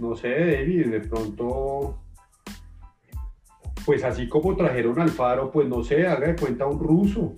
[0.00, 2.02] No sé, David, de pronto,
[3.84, 7.34] pues así como trajeron al Faro, pues no sé, haga de cuenta un ruso.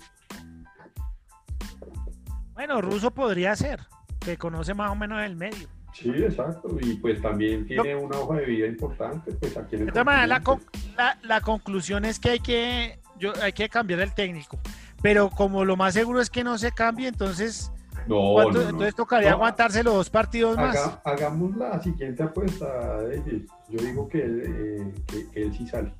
[2.55, 3.81] Bueno, Russo podría ser,
[4.21, 5.69] que conoce más o menos el medio.
[5.95, 6.77] Sí, exacto.
[6.81, 10.07] Y pues también tiene una hoja de vida importante, pues aquí en el De todas
[10.07, 10.61] maneras, la, con-
[10.97, 14.59] la, la conclusión es que hay que, yo, hay que cambiar el técnico.
[15.03, 17.71] Pero como lo más seguro es que no se cambie, entonces,
[18.07, 18.71] No, ¿cuánto- no, no.
[18.71, 20.77] entonces tocaría aguantarse los dos partidos más.
[20.77, 22.67] haga- hagamos la siguiente apuesta,
[23.03, 23.43] David.
[23.69, 25.93] Yo digo que, eh, que, que él sí sale.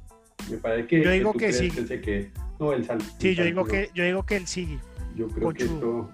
[0.51, 1.71] Me parece que, Yo digo que crees sí.
[1.71, 2.31] se.
[2.59, 3.05] No, él sale.
[3.19, 4.79] Sí, él yo sale, digo que, yo digo que él sigue.
[5.17, 6.11] Yo creo que esto,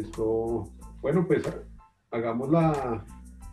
[0.00, 0.68] esto,
[1.00, 1.42] bueno, pues
[2.10, 3.04] hagamos la,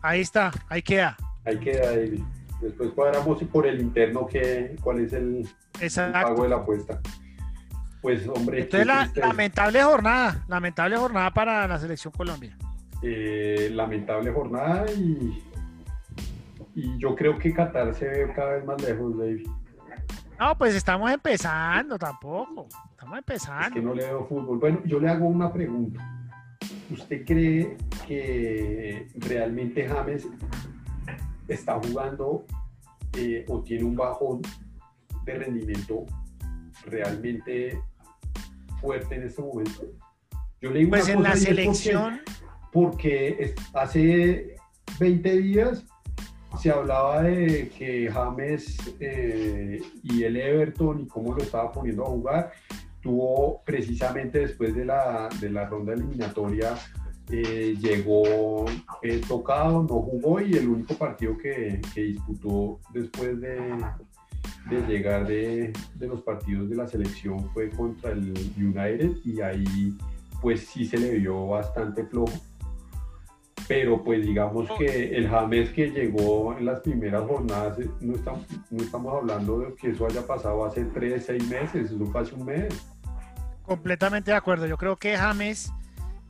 [0.02, 1.16] Ahí está, ahí queda.
[1.44, 2.22] ahí queda, David.
[2.60, 5.48] Después cuadramos por el interno que, cuál es el,
[6.12, 7.00] pago de la apuesta.
[8.00, 12.56] Pues, hombre, Entonces, la, lamentable jornada, lamentable jornada para la selección Colombia.
[13.02, 15.42] eh, lamentable jornada y,
[16.74, 19.46] y yo creo que Qatar se ve cada vez más lejos, David.
[20.38, 22.66] No, pues estamos empezando tampoco.
[22.90, 23.74] Estamos Es empezando.
[23.74, 24.58] que no le veo fútbol.
[24.58, 26.11] Bueno, yo le hago una pregunta.
[26.90, 30.28] ¿Usted cree que realmente James
[31.48, 32.46] está jugando
[33.16, 34.42] eh, o tiene un bajón
[35.24, 36.06] de rendimiento
[36.86, 37.80] realmente
[38.80, 39.82] fuerte en este momento.
[40.60, 42.20] Yo le digo pues en la selección.
[42.72, 44.56] Porque, hace
[44.98, 45.84] 20 días
[46.60, 52.08] se hablaba de que James eh, y el Everton y cómo lo estaba poniendo a
[52.08, 52.52] jugar.
[53.02, 56.74] Tuvo precisamente después de la, de la ronda eliminatoria,
[57.30, 58.66] eh, llegó
[59.02, 63.58] eh, tocado, no jugó y el único partido que, que disputó después de,
[64.68, 69.96] de llegar de, de, los partidos de la selección fue contra el United y ahí
[70.40, 72.32] pues sí se le vio bastante flojo.
[73.68, 78.44] Pero pues digamos que el James que llegó en las primeras jornadas, eh, no estamos,
[78.70, 82.34] no estamos hablando de que eso haya pasado hace tres, seis meses, eso fue hace
[82.34, 82.91] un mes.
[83.62, 85.72] Completamente de acuerdo, yo creo que James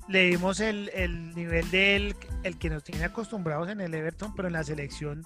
[0.09, 4.49] le dimos el, el nivel del el que nos tiene acostumbrados en el Everton, pero
[4.49, 5.25] en la selección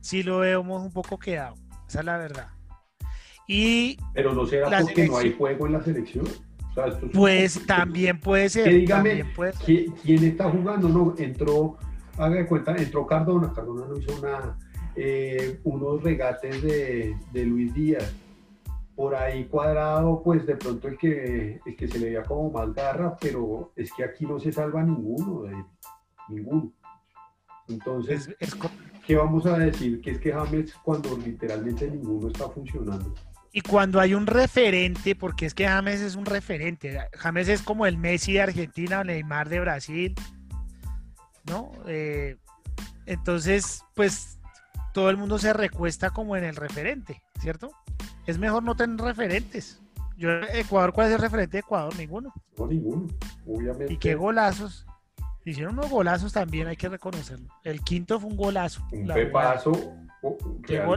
[0.00, 1.54] sí lo vemos un poco quedado.
[1.88, 2.48] Esa es la verdad.
[3.46, 6.26] Y pero no será porque no hay juego en la selección.
[7.12, 8.68] pues también puede ser.
[8.68, 9.24] dígame,
[9.64, 10.88] ¿quién, está jugando?
[10.88, 11.76] No, entró,
[12.16, 13.52] haga de cuenta, entró Cardona.
[13.52, 14.58] Cardona no hizo nada.
[14.94, 18.12] Eh, unos regates de, de, Luis Díaz.
[18.94, 22.74] Por ahí cuadrado, pues de pronto el que, el que se le veía como más
[22.74, 25.64] garra, pero es que aquí no se salva ninguno, de,
[26.28, 26.72] ninguno.
[27.68, 28.54] Entonces, es,
[29.06, 30.00] ¿qué vamos a decir?
[30.00, 33.14] Que es que James cuando literalmente ninguno está funcionando.
[33.52, 37.84] Y cuando hay un referente, porque es que James es un referente, James es como
[37.84, 40.14] el Messi de Argentina, Neymar de Brasil,
[41.44, 41.70] ¿no?
[41.86, 42.36] Eh,
[43.04, 44.38] entonces, pues
[44.94, 47.70] todo el mundo se recuesta como en el referente, ¿cierto?
[48.26, 49.80] Es mejor no tener referentes.
[50.16, 51.96] Yo, Ecuador, ¿cuál es el referente de Ecuador?
[51.96, 52.32] Ninguno.
[52.56, 53.08] No, ninguno,
[53.46, 53.92] obviamente.
[53.92, 54.86] Y qué golazos.
[55.44, 57.48] Hicieron unos golazos también, hay que reconocerlo.
[57.64, 58.86] El quinto fue un golazo.
[58.92, 59.72] Un pepazo.
[60.22, 60.36] Oh,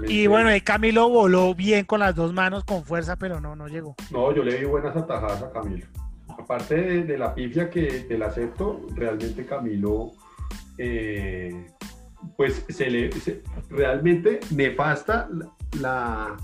[0.07, 3.95] y bueno, Camilo voló bien con las dos manos, con fuerza, pero no, no llegó.
[4.11, 5.87] No, yo le di buenas atajadas a Camilo.
[6.27, 10.11] Aparte de, la pifia que te la acepto, realmente Camilo,
[10.77, 11.71] eh,
[12.37, 13.09] pues se le,
[13.71, 16.37] realmente nefasta la, la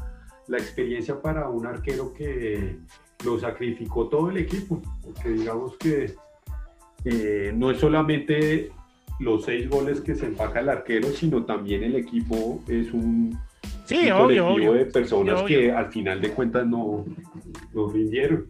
[0.57, 2.77] experiencia para un arquero que
[3.23, 6.13] lo sacrificó todo el equipo, porque digamos que
[7.05, 8.71] eh, no es solamente
[9.19, 13.37] los seis goles que se empaca el arquero, sino también el equipo es un,
[13.85, 17.05] sí, colectivo de personas que al final de cuentas no,
[17.73, 18.47] no rindieron.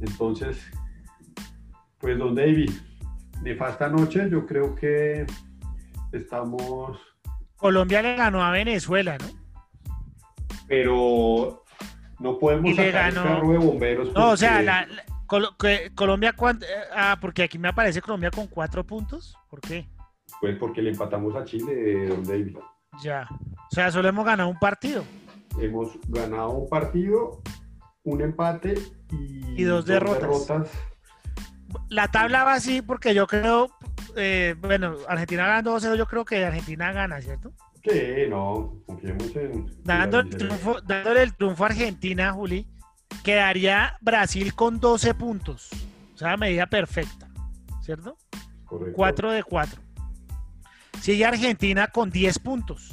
[0.00, 0.58] Entonces,
[1.98, 2.70] pues don David,
[3.42, 5.26] nefasta noche, yo creo que
[6.12, 6.98] estamos...
[7.56, 9.41] Colombia le ganó a Venezuela, ¿no?
[10.72, 11.62] Pero
[12.18, 14.14] no podemos sacar el carro de bomberos.
[14.14, 14.88] No, o sea, la,
[15.94, 16.64] Colombia, ¿cuánto?
[16.64, 19.36] Eh, ah, porque aquí me aparece Colombia con cuatro puntos.
[19.50, 19.86] ¿Por qué?
[20.40, 22.56] Pues porque le empatamos a Chile, don David.
[23.02, 23.28] Ya.
[23.70, 25.04] O sea, solo hemos ganado un partido.
[25.60, 27.42] Hemos ganado un partido,
[28.04, 28.72] un empate
[29.10, 30.70] y, dos, derrotas.
[31.90, 33.68] La tabla va así porque yo creo,
[34.16, 37.52] eh, bueno, Argentina gana 2-0, yo creo que Argentina gana, ¿cierto?
[37.82, 39.66] Que no, confiemos en.
[39.82, 42.66] Dándole el triunfo, dándole el triunfo a Argentina, Juli,
[43.24, 45.70] quedaría Brasil con 12 puntos.
[46.14, 47.28] O sea, medida perfecta,
[47.82, 48.16] ¿cierto?
[48.64, 48.94] Correcto.
[48.94, 49.82] 4 de 4.
[51.00, 52.90] Sigue Argentina con 10 puntos.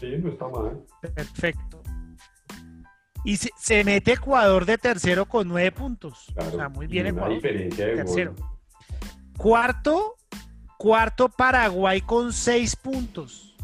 [0.00, 0.82] Sí, no está mal.
[1.00, 1.82] Perfecto.
[3.24, 6.32] Y se, mete Ecuador de tercero con 9 puntos.
[6.36, 7.34] o sea, muy bien Ecuador.
[7.34, 8.34] diferencia de tercero.
[9.36, 10.16] Cuarto,
[10.78, 13.55] cuarto Paraguay con 6 puntos.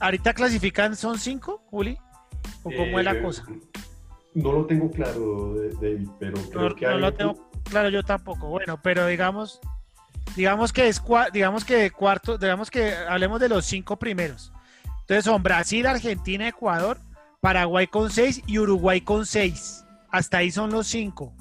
[0.00, 1.98] ¿Ahorita clasifican son 5, Juli?
[2.62, 3.44] ¿O cómo es la eh, cosa?
[4.34, 8.48] No lo tengo claro, David, pero creo que no lo tengo claro yo tampoco.
[8.48, 9.60] Bueno, pero digamos,
[10.34, 14.52] digamos que es digamos que cuarto, digamos que hablemos de los cinco primeros.
[15.00, 16.98] Entonces son Brasil, Argentina, Ecuador,
[17.40, 19.84] Paraguay con seis y Uruguay con seis.
[20.10, 21.34] Hasta ahí son los cinco.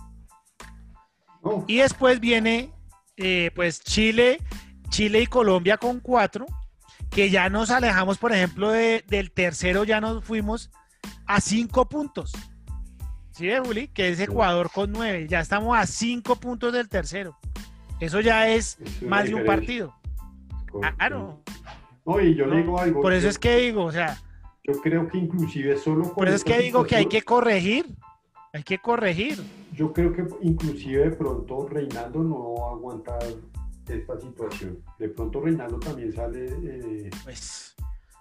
[1.42, 1.64] Oh.
[1.68, 2.72] Y después viene
[3.18, 4.40] eh, pues Chile,
[4.90, 6.46] Chile y Colombia con cuatro,
[7.16, 10.70] que ya nos alejamos, por ejemplo, del tercero, ya nos fuimos
[11.26, 12.34] a cinco puntos.
[13.32, 13.88] ¿Sí Juli?
[13.88, 15.26] Que es Ecuador con nueve.
[15.30, 17.38] Ya estamos a cinco puntos del tercero.
[18.02, 19.96] Eso ya es, más de un partido.
[20.98, 21.42] Claro.
[22.06, 23.02] No, y yo digo algo.
[23.02, 24.22] Por eso es que digo, o sea.
[24.66, 26.14] Yo creo que inclusive solo.
[26.14, 27.96] Por eso es que digo que hay que corregir.
[28.52, 29.42] Hay que corregir.
[29.72, 33.20] Yo creo que inclusive de pronto Reinaldo no va a aguantar
[33.90, 34.84] esta situación.
[35.00, 36.48] De pronto Reinaldo también sale.
[36.64, 37.76] Eh, pues.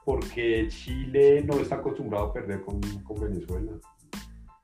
[0.05, 3.73] Porque Chile no está acostumbrado a perder con, con Venezuela.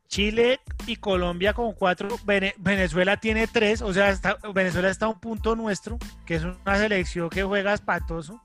[0.09, 4.19] Chile y Colombia con cuatro, Venezuela tiene tres, o sea,
[4.53, 8.43] Venezuela está a un punto nuestro, que es una selección que juega espatoso.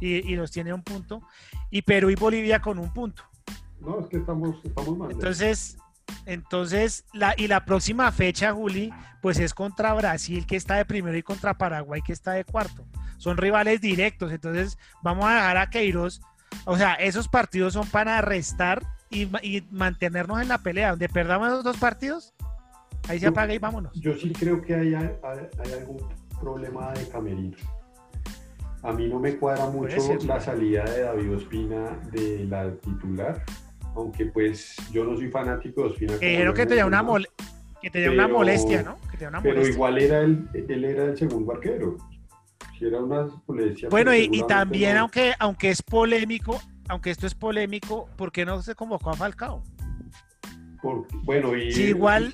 [0.00, 1.22] y, y los tiene un punto.
[1.70, 3.22] Y Perú y Bolivia con un punto.
[3.80, 5.10] No, es que estamos, estamos mal.
[5.12, 5.76] Entonces,
[6.26, 11.16] entonces, la, y la próxima fecha, Juli, pues es contra Brasil, que está de primero,
[11.16, 12.84] y contra Paraguay, que está de cuarto.
[13.18, 14.32] Son rivales directos.
[14.32, 16.20] Entonces, vamos a dejar a Queiroz.
[16.64, 20.90] O sea, esos partidos son para restar y, y mantenernos en la pelea.
[20.90, 22.34] Donde perdamos esos dos partidos,
[23.08, 23.92] ahí se apaga y vámonos.
[24.00, 26.08] Yo sí creo que hay, hay, hay algún
[26.40, 27.56] problema de camerino.
[28.82, 30.22] A mí no me cuadra mucho ser.
[30.24, 33.42] la salida de David Ospina de la titular,
[33.94, 36.16] aunque pues yo no soy fanático de Ospina.
[36.16, 37.04] Dijeron lo que tenía una,
[37.80, 39.00] que tenía una Pero- molestia, ¿no?
[39.10, 41.96] Que tenía una Pero igual era el, él era el segundo arquero.
[42.78, 43.88] Si era una molestia.
[43.88, 45.00] Bueno, pues y, y también, no.
[45.02, 49.62] aunque, aunque es polémico, aunque esto es polémico, ¿por qué no se convocó a Falcao?
[50.82, 51.72] Por- bueno, y.
[51.72, 52.32] Sí, igual-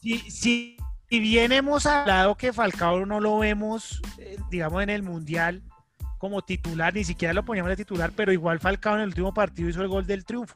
[0.00, 0.76] Si, si,
[1.08, 5.62] si bien hemos hablado que Falcao no lo vemos, eh, digamos, en el Mundial
[6.18, 9.68] como titular, ni siquiera lo poníamos de titular, pero igual Falcao en el último partido
[9.68, 10.54] hizo el gol del triunfo,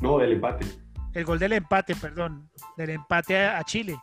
[0.00, 0.66] No, del empate.
[1.14, 3.96] el gol del empate, perdón, del empate a, a Chile.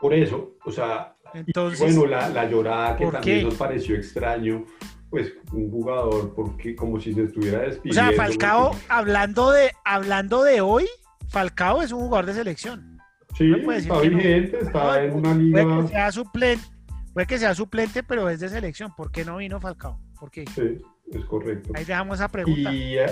[0.00, 3.44] Por eso, o sea, Entonces, bueno, la, la llorada que ¿por también qué?
[3.44, 4.64] nos pareció extraño,
[5.10, 8.10] pues un jugador, porque como si se estuviera o despidiendo.
[8.10, 10.86] sea, Falcao, porque- hablando de, hablando de hoy,
[11.28, 12.98] Falcao es un jugador de selección.
[13.36, 14.00] Sí, no puede está no.
[14.00, 15.82] vigente, está en una Puede liga.
[15.82, 16.64] que sea suplente,
[17.12, 18.94] puede que sea suplente, pero es de selección.
[18.96, 20.00] ¿Por qué no vino Falcao?
[20.18, 20.44] ¿Por qué?
[20.54, 20.78] Sí,
[21.12, 21.70] es correcto.
[21.74, 22.72] Ahí dejamos esa pregunta.
[22.72, 23.06] Y eh,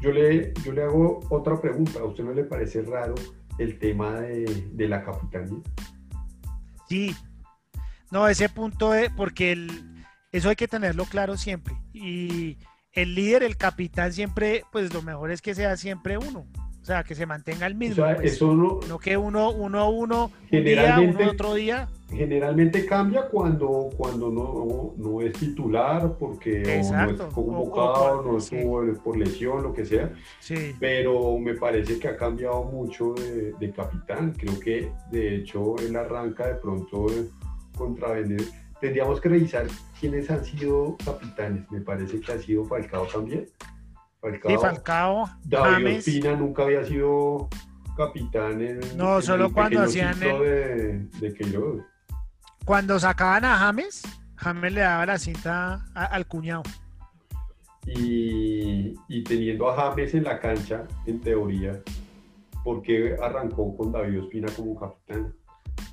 [0.00, 2.00] yo le, yo le hago otra pregunta.
[2.00, 3.14] ¿A usted no le parece raro
[3.58, 5.60] el tema de, de la capitanía?
[6.88, 7.14] Sí.
[8.10, 11.74] No, ese punto de, porque el, eso hay que tenerlo claro siempre.
[11.92, 12.58] Y
[12.92, 16.46] el líder, el capitán, siempre, pues lo mejor es que sea siempre uno.
[16.82, 17.94] O sea, que se mantenga el O mismo.
[18.04, 18.32] sea, pues.
[18.34, 21.88] eso no, No que uno, uno, uno, un día, Generalmente- uno otro día.
[22.10, 27.14] generalmente cambia cuando, cuando no, no es titular, porque o no Exacto.
[27.14, 28.56] es O- o convocado, no sí.
[28.56, 30.12] estuvo por lesión, lo que sea.
[30.40, 30.74] Sí.
[30.80, 34.32] pero me parece que ha cambiado mucho de, de capitán.
[34.36, 37.28] Creo que de hecho él arranca de pronto eh,
[37.78, 38.58] contra Venezuela.
[38.80, 39.66] Tendríamos que revisar
[40.00, 41.70] quiénes han sido capitanes.
[41.70, 43.46] Me parece que ha sido Falcao también.
[44.22, 44.50] Falcao.
[44.50, 45.98] Sí, Falcao, David James.
[45.98, 47.48] Ospina nunca había sido
[47.96, 51.82] capitán en, No, en solo el cuando hacían el- de, de Queiroz.
[52.64, 54.02] Cuando sacaban a James,
[54.36, 56.62] James le daba la cinta a- al cuñado.
[57.84, 61.80] Y, y teniendo a James en la cancha, en teoría,
[62.62, 65.34] porque arrancó con David Ospina como capitán.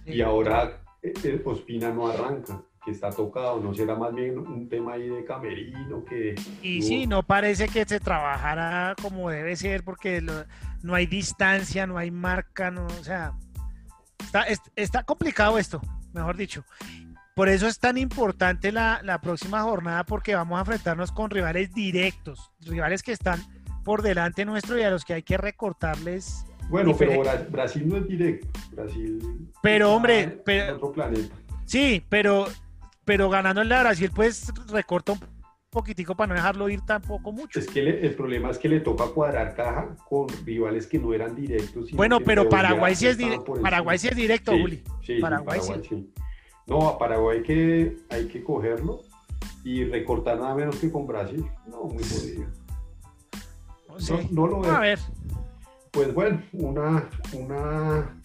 [0.05, 4.69] Y ahora eh, eh, Ospina no arranca, que está tocado, ¿no será más bien un
[4.69, 6.35] tema ahí de camerino que...
[6.61, 10.45] Y no- sí, no parece que se trabajara como debe ser porque lo-
[10.81, 13.33] no hay distancia, no hay marca, no, o sea,
[14.19, 15.81] está, es- está complicado esto,
[16.13, 16.63] mejor dicho.
[17.35, 21.73] Por eso es tan importante la, la próxima jornada porque vamos a enfrentarnos con rivales
[21.73, 23.39] directos, rivales que están
[23.83, 26.45] por delante nuestro y a los que hay que recortarles.
[26.69, 29.49] Bueno, pero Brasil no es directo, Brasil...
[29.61, 31.35] Pero, hombre, pero- otro planeta.
[31.65, 32.47] Sí, pero,
[33.09, 35.19] pero ganando en la Brasil pues recorta un
[35.71, 37.57] poquitico para no dejarlo ir tampoco mucho.
[37.59, 41.11] Es que le- el problema es que le toca cuadrar caja con rivales que no
[41.11, 41.89] eran directos.
[41.93, 43.17] Bueno, pero Paraguay sí es.
[43.63, 44.83] Paraguay sí es directo, Sí, Juli.
[45.03, 46.13] sí, Paraguay Paraguay, sí.
[46.67, 49.01] No, a Paraguay hay que, hay que cogerlo
[49.63, 51.43] y recortar nada menos que con Brasil.
[51.65, 52.45] No, muy jodido.
[54.29, 54.71] No lo veo.
[54.71, 54.99] a ver,
[55.89, 58.21] Pues bueno, una, una,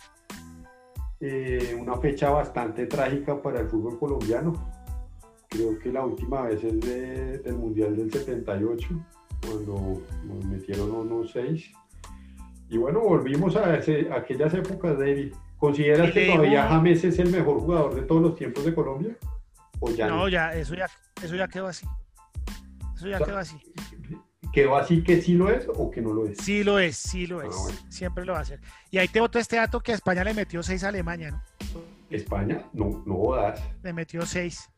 [1.21, 4.74] eh, una fecha bastante trágica para el fútbol colombiano.
[5.55, 8.89] Creo que la última vez es de- del Mundial del 78,
[9.47, 11.71] cuando nos metieron unos seis.
[12.69, 15.33] Y bueno, volvimos a, ese- a aquellas épocas, David.
[15.59, 19.17] ¿Consideras que todavía James es el mejor jugador de todos los tiempos de Colombia?
[19.81, 20.17] ¿O ya no?
[20.17, 20.87] no, ya, eso ya,
[21.23, 21.87] eso ya quedó así.
[22.97, 23.57] Eso ya O sea, quedó así.
[24.53, 26.39] ¿Quedó así que sí lo es o que no lo es?
[26.39, 27.57] Sí lo es, sí lo Ah, es.
[27.57, 27.79] bueno.
[27.89, 28.61] Siempre lo va a hacer.
[28.91, 31.43] Y ahí te boto este dato que a España le metió seis a Alemania, ¿no?
[32.11, 32.65] ¿España?
[32.73, 33.61] No, no jodas.
[33.83, 34.69] Le metió seis.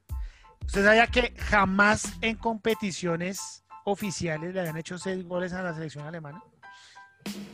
[0.67, 6.07] ¿Usted sabía que jamás en competiciones oficiales le habían hecho seis goles a la selección
[6.07, 6.43] alemana?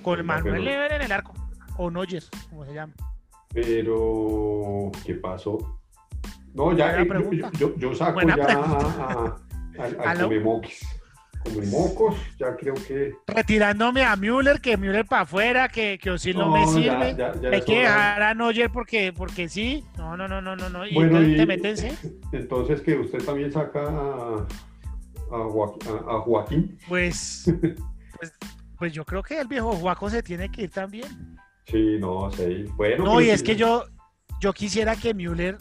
[0.03, 1.33] Con Manuel Neuer en el arco.
[1.77, 2.93] O Neuer, como se llama.
[3.55, 5.81] Pero, ¿qué pasó?
[6.55, 8.77] No, ya, eh, yo, yo- yo saco Buena ya pregunta.
[8.99, 10.15] a, a, a, a
[11.45, 13.14] Comemocos, ya creo que...
[13.26, 17.14] Retirándome a Müller, que Müller para afuera, que, que Osil no, me sirve.
[17.16, 19.84] ya- ya Hay que dejar a Neuer porque, porque sí.
[19.99, 20.86] No, no, no, no, no, no.
[20.86, 21.99] Y Bueno, y- te meten seis.
[22.32, 24.47] Entonces, que usted también saca a,
[25.30, 26.78] a, Joaqu- a- a Joaquín.
[26.88, 27.45] Pues,
[28.18, 28.32] pues,
[28.78, 31.36] pues yo creo que el viejo Juaco se tiene que ir también.
[31.66, 32.64] Sí, no, sí.
[32.76, 33.84] Bueno, No, y es sí, que yo,
[34.40, 35.57] yo quisiera que Müller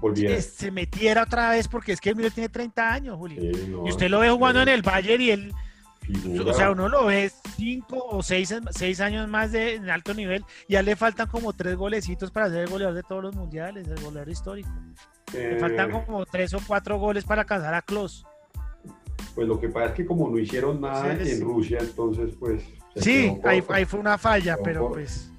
[0.00, 0.40] volviera.
[0.40, 3.40] se metiera otra vez, porque es que Müller tiene 30 años, Julio.
[3.40, 5.52] Sí, no, y usted lo ve jugando en el Bayern y él,
[6.00, 6.50] figura.
[6.50, 10.82] o sea, uno lo ve 5 o 6 años más de en alto nivel, ya
[10.82, 14.28] le faltan como 3 golecitos para ser el goleador de todos los mundiales, el goleador
[14.30, 14.70] histórico.
[15.32, 18.24] Le Eh, faltan como 3 o 4 goles para alcanzar a Klos.
[19.34, 21.30] Pues lo que pasa es que como no hicieron nada Sí, sí.
[21.32, 22.64] en Rusia, entonces pues...
[22.96, 24.94] Sí, ahí, fue una falla, pero corto.
[24.94, 25.30] pues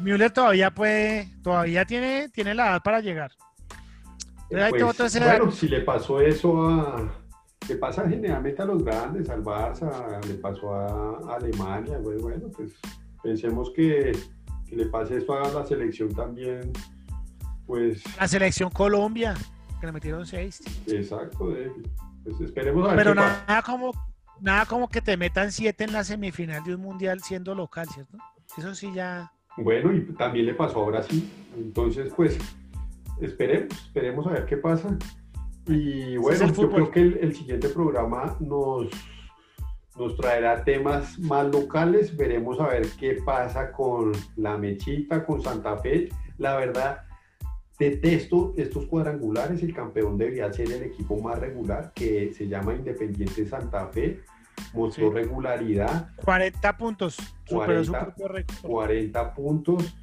[0.00, 3.30] Müller todavía puede, todavía tiene, tiene la edad para llegar.
[4.48, 4.72] Pues,
[5.20, 7.12] bueno, si le pasó eso a...
[7.68, 12.72] Le pasa generalmente a los grandes, al Barça, le pasó a Alemania, pues, bueno, pues
[13.22, 14.12] pensemos que,
[14.66, 16.72] que le pase eso a la selección también,
[17.66, 19.34] pues La selección Colombia,
[19.80, 20.62] que le metieron 6.
[20.86, 21.86] exacto, David.
[22.24, 23.44] Pues esperemos a ver Pero pasa.
[23.46, 23.92] nada como,
[24.40, 28.16] nada como que te metan 7 en la semifinal de un mundial siendo local, ¿cierto?
[28.56, 29.30] Eso sí ya.
[29.58, 31.28] Bueno, y también le pasó a Brasil.
[31.56, 32.38] Entonces, pues,
[33.20, 34.96] esperemos, esperemos a ver qué pasa.
[35.66, 36.70] Y bueno, yo fútbol.
[36.74, 38.88] creo que el, el siguiente programa nos,
[39.96, 42.16] nos traerá temas más locales.
[42.16, 46.08] Veremos a ver qué pasa con la Mechita, con Santa Fe.
[46.38, 47.02] La verdad,
[47.78, 49.62] detesto estos cuadrangulares.
[49.62, 54.20] El campeón debería ser el equipo más regular, que se llama Independiente Santa Fe.
[54.72, 55.14] Mostró Sí.
[55.14, 56.10] regularidad.
[56.24, 57.16] 40 puntos.
[57.44, 58.00] Superó su 40.
[58.06, 58.70] propio récord.
[58.70, 59.94] 40 puntos.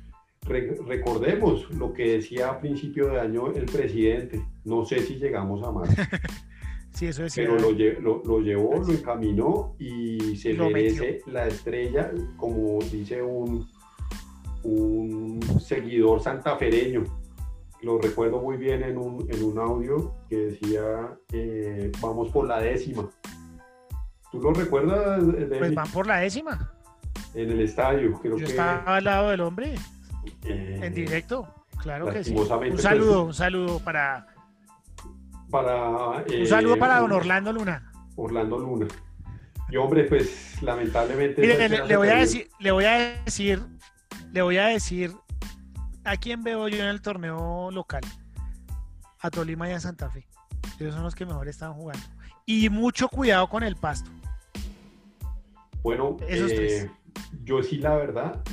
[0.46, 4.46] Re- recordemos lo que decía a principio de año el presidente.
[4.64, 5.89] No sé si llegamos a más,
[6.91, 11.22] Sí, eso es pero lo, lle- lo- lo llevó, lo encaminó y se Lo merece
[11.28, 13.68] la estrella, como dice un,
[14.64, 17.04] un seguidor santafereño.
[17.82, 22.60] Lo recuerdo muy bien en un, en un audio que decía, eh, vamos por la
[22.62, 23.10] décima.
[24.32, 25.58] ¿Tú lo recuerdas, David?
[25.60, 26.72] Pues van por la décima.
[27.34, 28.52] En el estadio, creo Yo que...
[28.52, 29.76] estaba al lado del hombre,
[30.43, 31.53] eh, en directo.
[31.82, 32.32] Claro que sí.
[32.32, 34.28] Un pues, saludo, un saludo para.
[35.49, 37.91] para Un eh, saludo para don Orlando Luna.
[38.15, 38.88] Orlando Luna.
[39.69, 41.41] Y hombre, pues lamentablemente.
[41.41, 43.61] Mire, esa le, voy a decir, le voy a decir,
[44.32, 45.11] le voy a decir
[46.03, 48.03] a quién veo yo en el torneo local.
[49.19, 50.28] A Tolima y a Santa Fe.
[50.80, 52.05] Ellos son los que mejor están jugando.
[52.45, 54.09] Y mucho cuidado con el pasto.
[55.82, 56.91] Bueno, esos eh, tres.
[57.43, 58.43] yo sí, la verdad,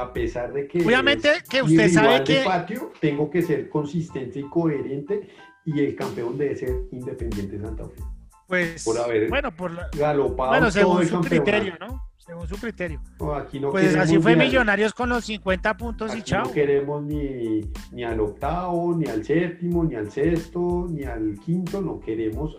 [0.00, 0.84] a pesar de que.
[0.84, 5.28] Obviamente que usted sabe que- patio, tengo que ser consistente y coherente.
[5.64, 8.02] Y el campeón debe ser Independiente Santa Fe.
[8.46, 12.02] Pues, Por haber bueno, por la- Galopado bueno, según su criterio, ¿no?
[12.16, 13.00] Según su criterio.
[13.20, 16.44] No, aquí no Pues así fue Millonarios con los 50 puntos y chao.
[16.46, 17.60] no queremos ni,
[17.92, 21.82] ni al octavo, ni al séptimo, ni al sexto, ni al quinto.
[21.82, 22.56] No queremos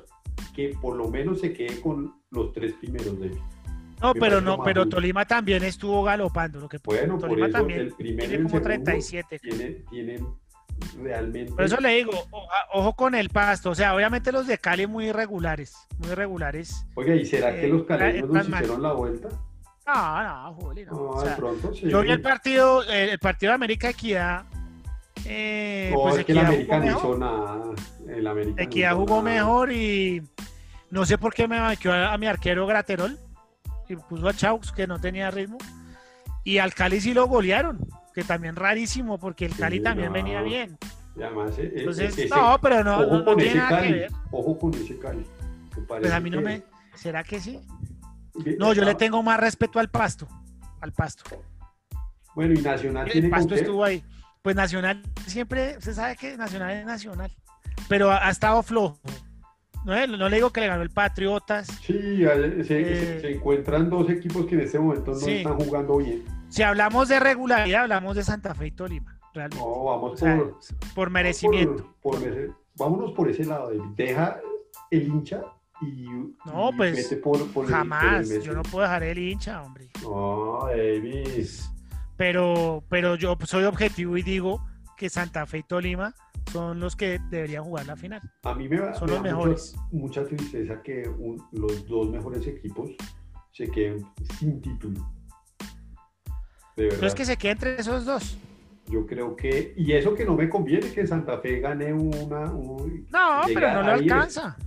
[0.55, 3.31] que por lo menos se quede con los tres primeros de
[4.01, 4.87] No, pero no, pero.
[4.87, 6.59] Tolima también estuvo galopando.
[6.59, 9.39] Lo que Bueno, por Tolima eso también el primero tiene como segundo 37.
[9.39, 10.27] tienen, tienen
[11.01, 11.51] realmente.
[11.51, 12.11] Por eso le digo,
[12.73, 13.71] ojo con el pasto.
[13.71, 16.85] O sea, obviamente los de Cali muy irregulares, muy irregulares.
[16.95, 18.61] Oiga, ¿y será que eh, los caleños nos mal.
[18.63, 19.29] hicieron la vuelta?
[19.87, 20.91] No, no, Juli, no.
[20.91, 21.89] No, O sea, pronto sí.
[21.89, 24.45] yo vi el partido, el, el partido de América Equidad.
[25.25, 27.61] eh, No, pues es que el América no hizo nada.
[28.07, 29.35] El América Equidad jugó nada.
[29.35, 30.21] mejor y
[30.91, 33.17] no sé por qué me banqueó a, a mi arquero Graterol
[33.89, 35.57] y puso a Chaux que no tenía ritmo.
[36.43, 37.79] Y al Cali sí lo golearon,
[38.13, 40.13] que también rarísimo porque el Sí, Cali también no.
[40.13, 40.77] venía bien.
[41.17, 43.75] Además, eh, eh, Entonces, ese- no, pero no, ojo no, no con tiene nada que
[43.75, 43.91] Cali.
[43.93, 44.11] ver.
[44.31, 45.25] Ojo con ese Cali.
[45.75, 46.63] que Pues a mí no que- me.
[46.95, 47.59] ¿Será que sí?
[48.43, 50.27] que- No, yo le ah, tengo más respeto al pasto.
[50.81, 51.23] Al pasto.
[52.35, 54.03] Bueno, y Nacional El tiene con pasto estuvo ahí.
[54.41, 57.31] Pues Nacional siempre, usted sabe que Nacional es Nacional.
[57.89, 58.97] Pero ha, ha estado flojo.
[59.85, 61.67] No, le- no le digo que le ganó el Patriotas.
[61.81, 62.79] Sí, eh, se,
[63.29, 65.31] Eh, encuentran dos equipos que en este momento no Sí.
[65.37, 66.23] están jugando bien.
[66.49, 69.19] Si hablamos de regularidad, hablamos de Santa Fe y Tolima.
[69.33, 69.63] Realmente.
[69.63, 70.57] No, vamos O sea, por,
[70.95, 71.95] por merecimiento.
[72.01, 73.71] por- por vámonos por ese lado.
[73.95, 74.39] Deja
[74.89, 75.41] el hincha
[75.81, 76.07] y,
[76.45, 78.27] No, y pues, por, el- Jamás.
[78.43, 79.89] Yo no puedo dejar el hincha, hombre.
[80.01, 81.45] No, David.
[82.17, 84.61] Pero, pero yo soy objetivo y digo
[84.99, 86.13] que Santa Fe y Tolima
[86.51, 88.21] son los que deberían jugar la final.
[88.43, 89.75] A mí me, Son me los mejores.
[89.91, 92.91] Mucha, mucha tristeza que un- los dos mejores equipos
[93.53, 94.05] se queden
[94.37, 94.99] sin título.
[96.75, 96.99] De verdad.
[97.01, 98.37] No es que se quede entre esos dos.
[98.87, 102.51] Yo creo que, y eso que no me conviene, que Santa Fe gane una.
[102.51, 104.57] un- No, pero no le alcanza.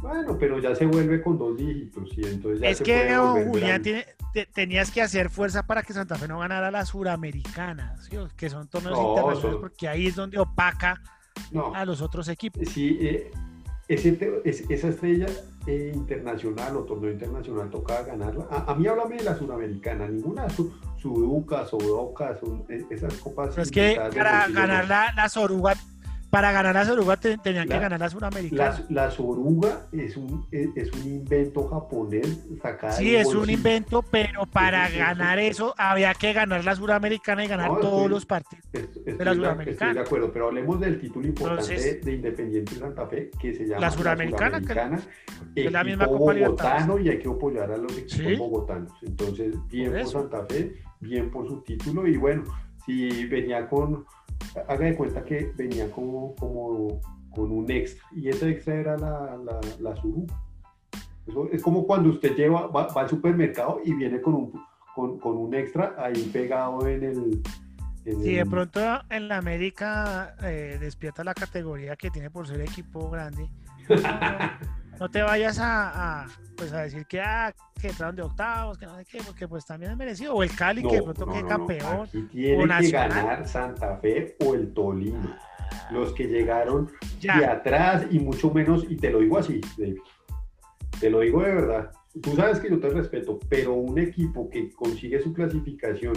[0.00, 3.18] Bueno, pero ya se vuelve con dos dígitos, y entonces ya Es se que, puede
[3.18, 6.84] oh, Julián, tiene- te- tenías que hacer fuerza para que Santa Fe no ganara la
[6.84, 8.16] Suramericana, ¿sí?
[8.36, 11.00] que son torneos No, internacionales, son- porque ahí es donde opaca
[11.50, 12.62] No, a los otros equipos.
[12.68, 13.30] sí, eh,
[13.88, 15.26] ese esa estrella
[15.66, 18.46] eh, internacional o torneo internacional tocaba ganarla.
[18.50, 22.38] A, a mí háblame de la Suramericana, ninguna su, Suduca, Sodoca,
[22.68, 23.50] eh, esas copas.
[23.50, 25.74] Pero es que para ganar la, la Soruga
[26.30, 28.84] para ganar a Soruga te- tenían que ganar a Suramericana.
[28.90, 34.02] La, la soruga es un, es, es un invento japonés sacado Sí, es un invento,
[34.02, 38.26] pero para ganar eso había que ganar la Suramericana y ganar No, todos estoy- los
[38.26, 38.64] partidos.
[38.72, 39.70] Estoy, la estoy de- Suramericana.
[39.90, 43.64] estoy de acuerdo, pero hablemos del título importante Entonces- de Independiente Santa Fe, que se
[43.66, 45.12] llama La Suramericana, que- Suramericana,
[45.54, 48.36] que es la misma Copa bogotano y hay que apoyar a los equipos Sí.
[48.36, 48.92] bogotanos.
[49.02, 50.12] Entonces, bien Por por.
[50.12, 52.44] Santa Fe, bien por su título y bueno,
[52.84, 54.04] si venía con,
[54.68, 57.00] haga de cuenta que venía como, como
[57.30, 60.34] con un extra y ese extra era la, la, la Suruga.
[61.26, 64.52] Eso es como cuando usted lleva, va, va al supermercado y viene con un,
[64.94, 67.42] con, con un extra ahí pegado en el...
[68.06, 72.62] en Si de pronto en la América eh, despierta la categoría que tiene por ser
[72.62, 73.48] equipo grande,
[74.98, 76.26] no, te vayas a, a,
[76.56, 79.64] pues a decir que, ah, que entraron de octavos, que no sé qué, porque pues
[79.64, 80.34] también es merecido.
[80.34, 82.00] O el Cali, que de pronto no, que no, campeón.
[82.02, 85.38] Aquí tiene o que ganar Santa Fe o el Tolima.
[85.90, 89.98] Los que llegaron de Ya, atrás y mucho menos, y te lo digo así, David.
[90.98, 91.90] Te lo digo de verdad.
[92.22, 96.14] Tú sabes que yo te respeto, pero un equipo que consigue su clasificación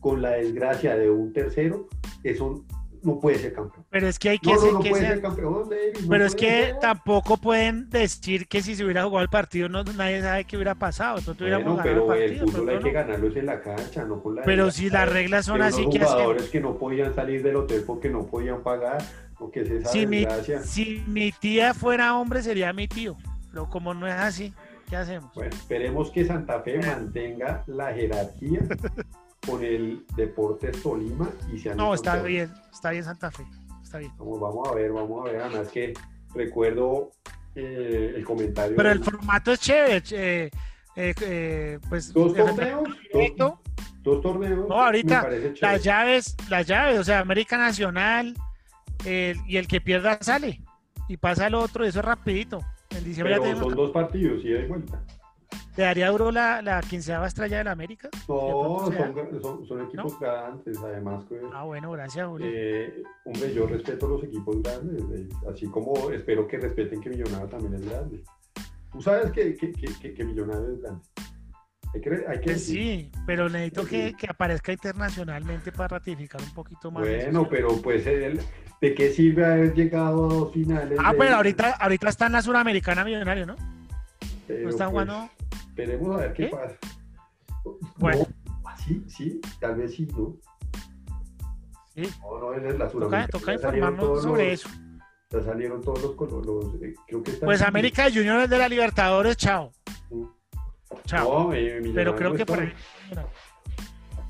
[0.00, 1.88] con la desgracia de un tercero,
[2.24, 2.64] eso
[3.06, 3.84] no puede ser campeón.
[3.88, 5.82] pero es que hay que, No, no, ser- no que puede ser- ser campeón, David.
[6.02, 6.78] no Pero es que ser.
[6.80, 10.74] tampoco pueden decir que si se hubiera jugado el partido no, nadie sabe qué hubiera
[10.74, 11.20] pasado.
[11.38, 12.46] Hubiéramos Bueno, pero el el partido.
[12.48, 12.92] fútbol hay que no.
[12.92, 15.98] ganarlo en la cancha, no con la Pero de- si las reglas son así, ¿qué
[15.98, 16.12] hacemos?
[16.12, 18.98] jugadores que no podían salir del hotel porque no podían pagar,
[19.38, 20.26] o que es esa Si mi,
[20.64, 23.16] si mi tía fuera hombre, sería mi tío.
[23.52, 24.52] Pero como no es así,
[24.90, 25.32] ¿qué hacemos?
[25.34, 28.60] Bueno, esperemos que Santa Fe mantenga la jerarquía
[29.46, 33.44] con el Deportes Tolima y sean No, los está bien, está bien Santa Fe.
[33.82, 34.12] Está bien.
[34.18, 35.40] Vamos, vamos a ver, vamos a ver.
[35.42, 35.94] Además que
[36.34, 37.10] recuerdo
[37.54, 38.76] eh, el comentario.
[38.76, 40.02] Pero el formato es chévere.
[40.10, 40.50] eh,
[40.96, 42.88] eh, eh, pues, dos de- torneos,
[43.36, 43.54] dos,
[44.02, 44.68] dos torneos.
[44.68, 45.28] No, ahorita.
[45.60, 48.34] Las llaves, las llaves, o sea, América Nacional,
[49.04, 50.60] y el que pierda sale.
[51.08, 52.60] Y pasa al otro, eso es rapidito.
[52.90, 53.68] En diciembre ya Pero tenemos.
[53.68, 55.00] son dos partidos, y vuelta.
[55.76, 58.08] ¿Te daría duro la, la quinceava estrella del América?
[58.28, 62.46] No, son, son- son equipos grandes, además que Ah, bueno, gracias, Julio.
[62.50, 67.46] Eh, hombre, yo respeto los equipos grandes, eh, así como espero que respeten que Millonario
[67.48, 68.22] también es grande.
[68.90, 71.02] Tú sabes que, que, que, que- Millonario es grande.
[71.94, 73.88] Hay que, hay que Pues sí, pero necesito Sí.
[73.90, 77.02] que, que aparezca internacionalmente para ratificar un poquito más.
[77.06, 78.40] Bueno, pero pues, el-
[78.80, 80.98] ¿de qué sirve haber llegado a dos finales?
[81.04, 83.56] Ah, de- pero ahorita, ahorita está en la Suramericana Millonario, ¿no?
[84.46, 85.30] pero, No están pues, jugando.
[85.76, 86.56] Esperemos a ver qué, ¿Qué?
[86.56, 86.74] pasa.
[87.98, 88.26] Bueno.
[88.46, 90.36] No, sí, sí, tal vez sí, ¿no?
[91.94, 92.08] Sí.
[92.22, 94.68] No, no, en la Toca, toca informarnos sobre los- eso.
[95.30, 99.36] Ya salieron todos los colores, eh, creo que Pues en- América Junior de la Libertadores,
[99.36, 99.70] chao.
[101.04, 101.48] Chao.
[101.48, 102.72] No, eh, pero creo que por ahí.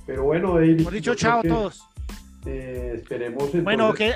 [0.04, 0.80] Pero bueno, David.
[0.80, 1.84] Hemos dicho chao a que, todos.
[2.46, 4.14] eh, esperemos entonces, Bueno, que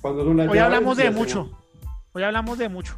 [0.00, 1.58] cuando son las hoy llaves, hablamos de mucho.
[2.12, 2.96] Hoy hablamos de mucho.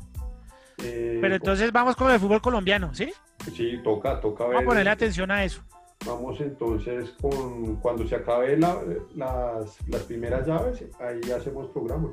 [0.79, 3.11] eh, Pero entonces vamos con el fútbol colombiano, ¿sí?
[3.53, 4.55] Sí, toca, toca ver.
[4.55, 5.63] Vamos a ponerle atención a eso.
[6.07, 8.81] Vamos entonces con cuando se acabe la-
[9.15, 12.11] las, las primeras llaves, ahí hacemos programa.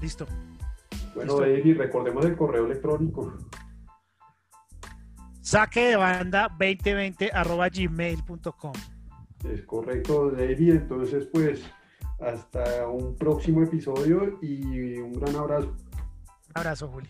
[0.00, 0.26] Listo.
[1.14, 1.40] Bueno, Listo.
[1.40, 3.36] David, recordemos el correo electrónico.
[5.40, 8.72] Saque de banda 2020 arroba gmail.com.
[9.44, 10.70] Es correcto, David.
[10.74, 11.62] Entonces, pues,
[12.20, 15.68] hasta un próximo episodio y un gran abrazo.
[15.68, 17.08] Un abrazo, Juli.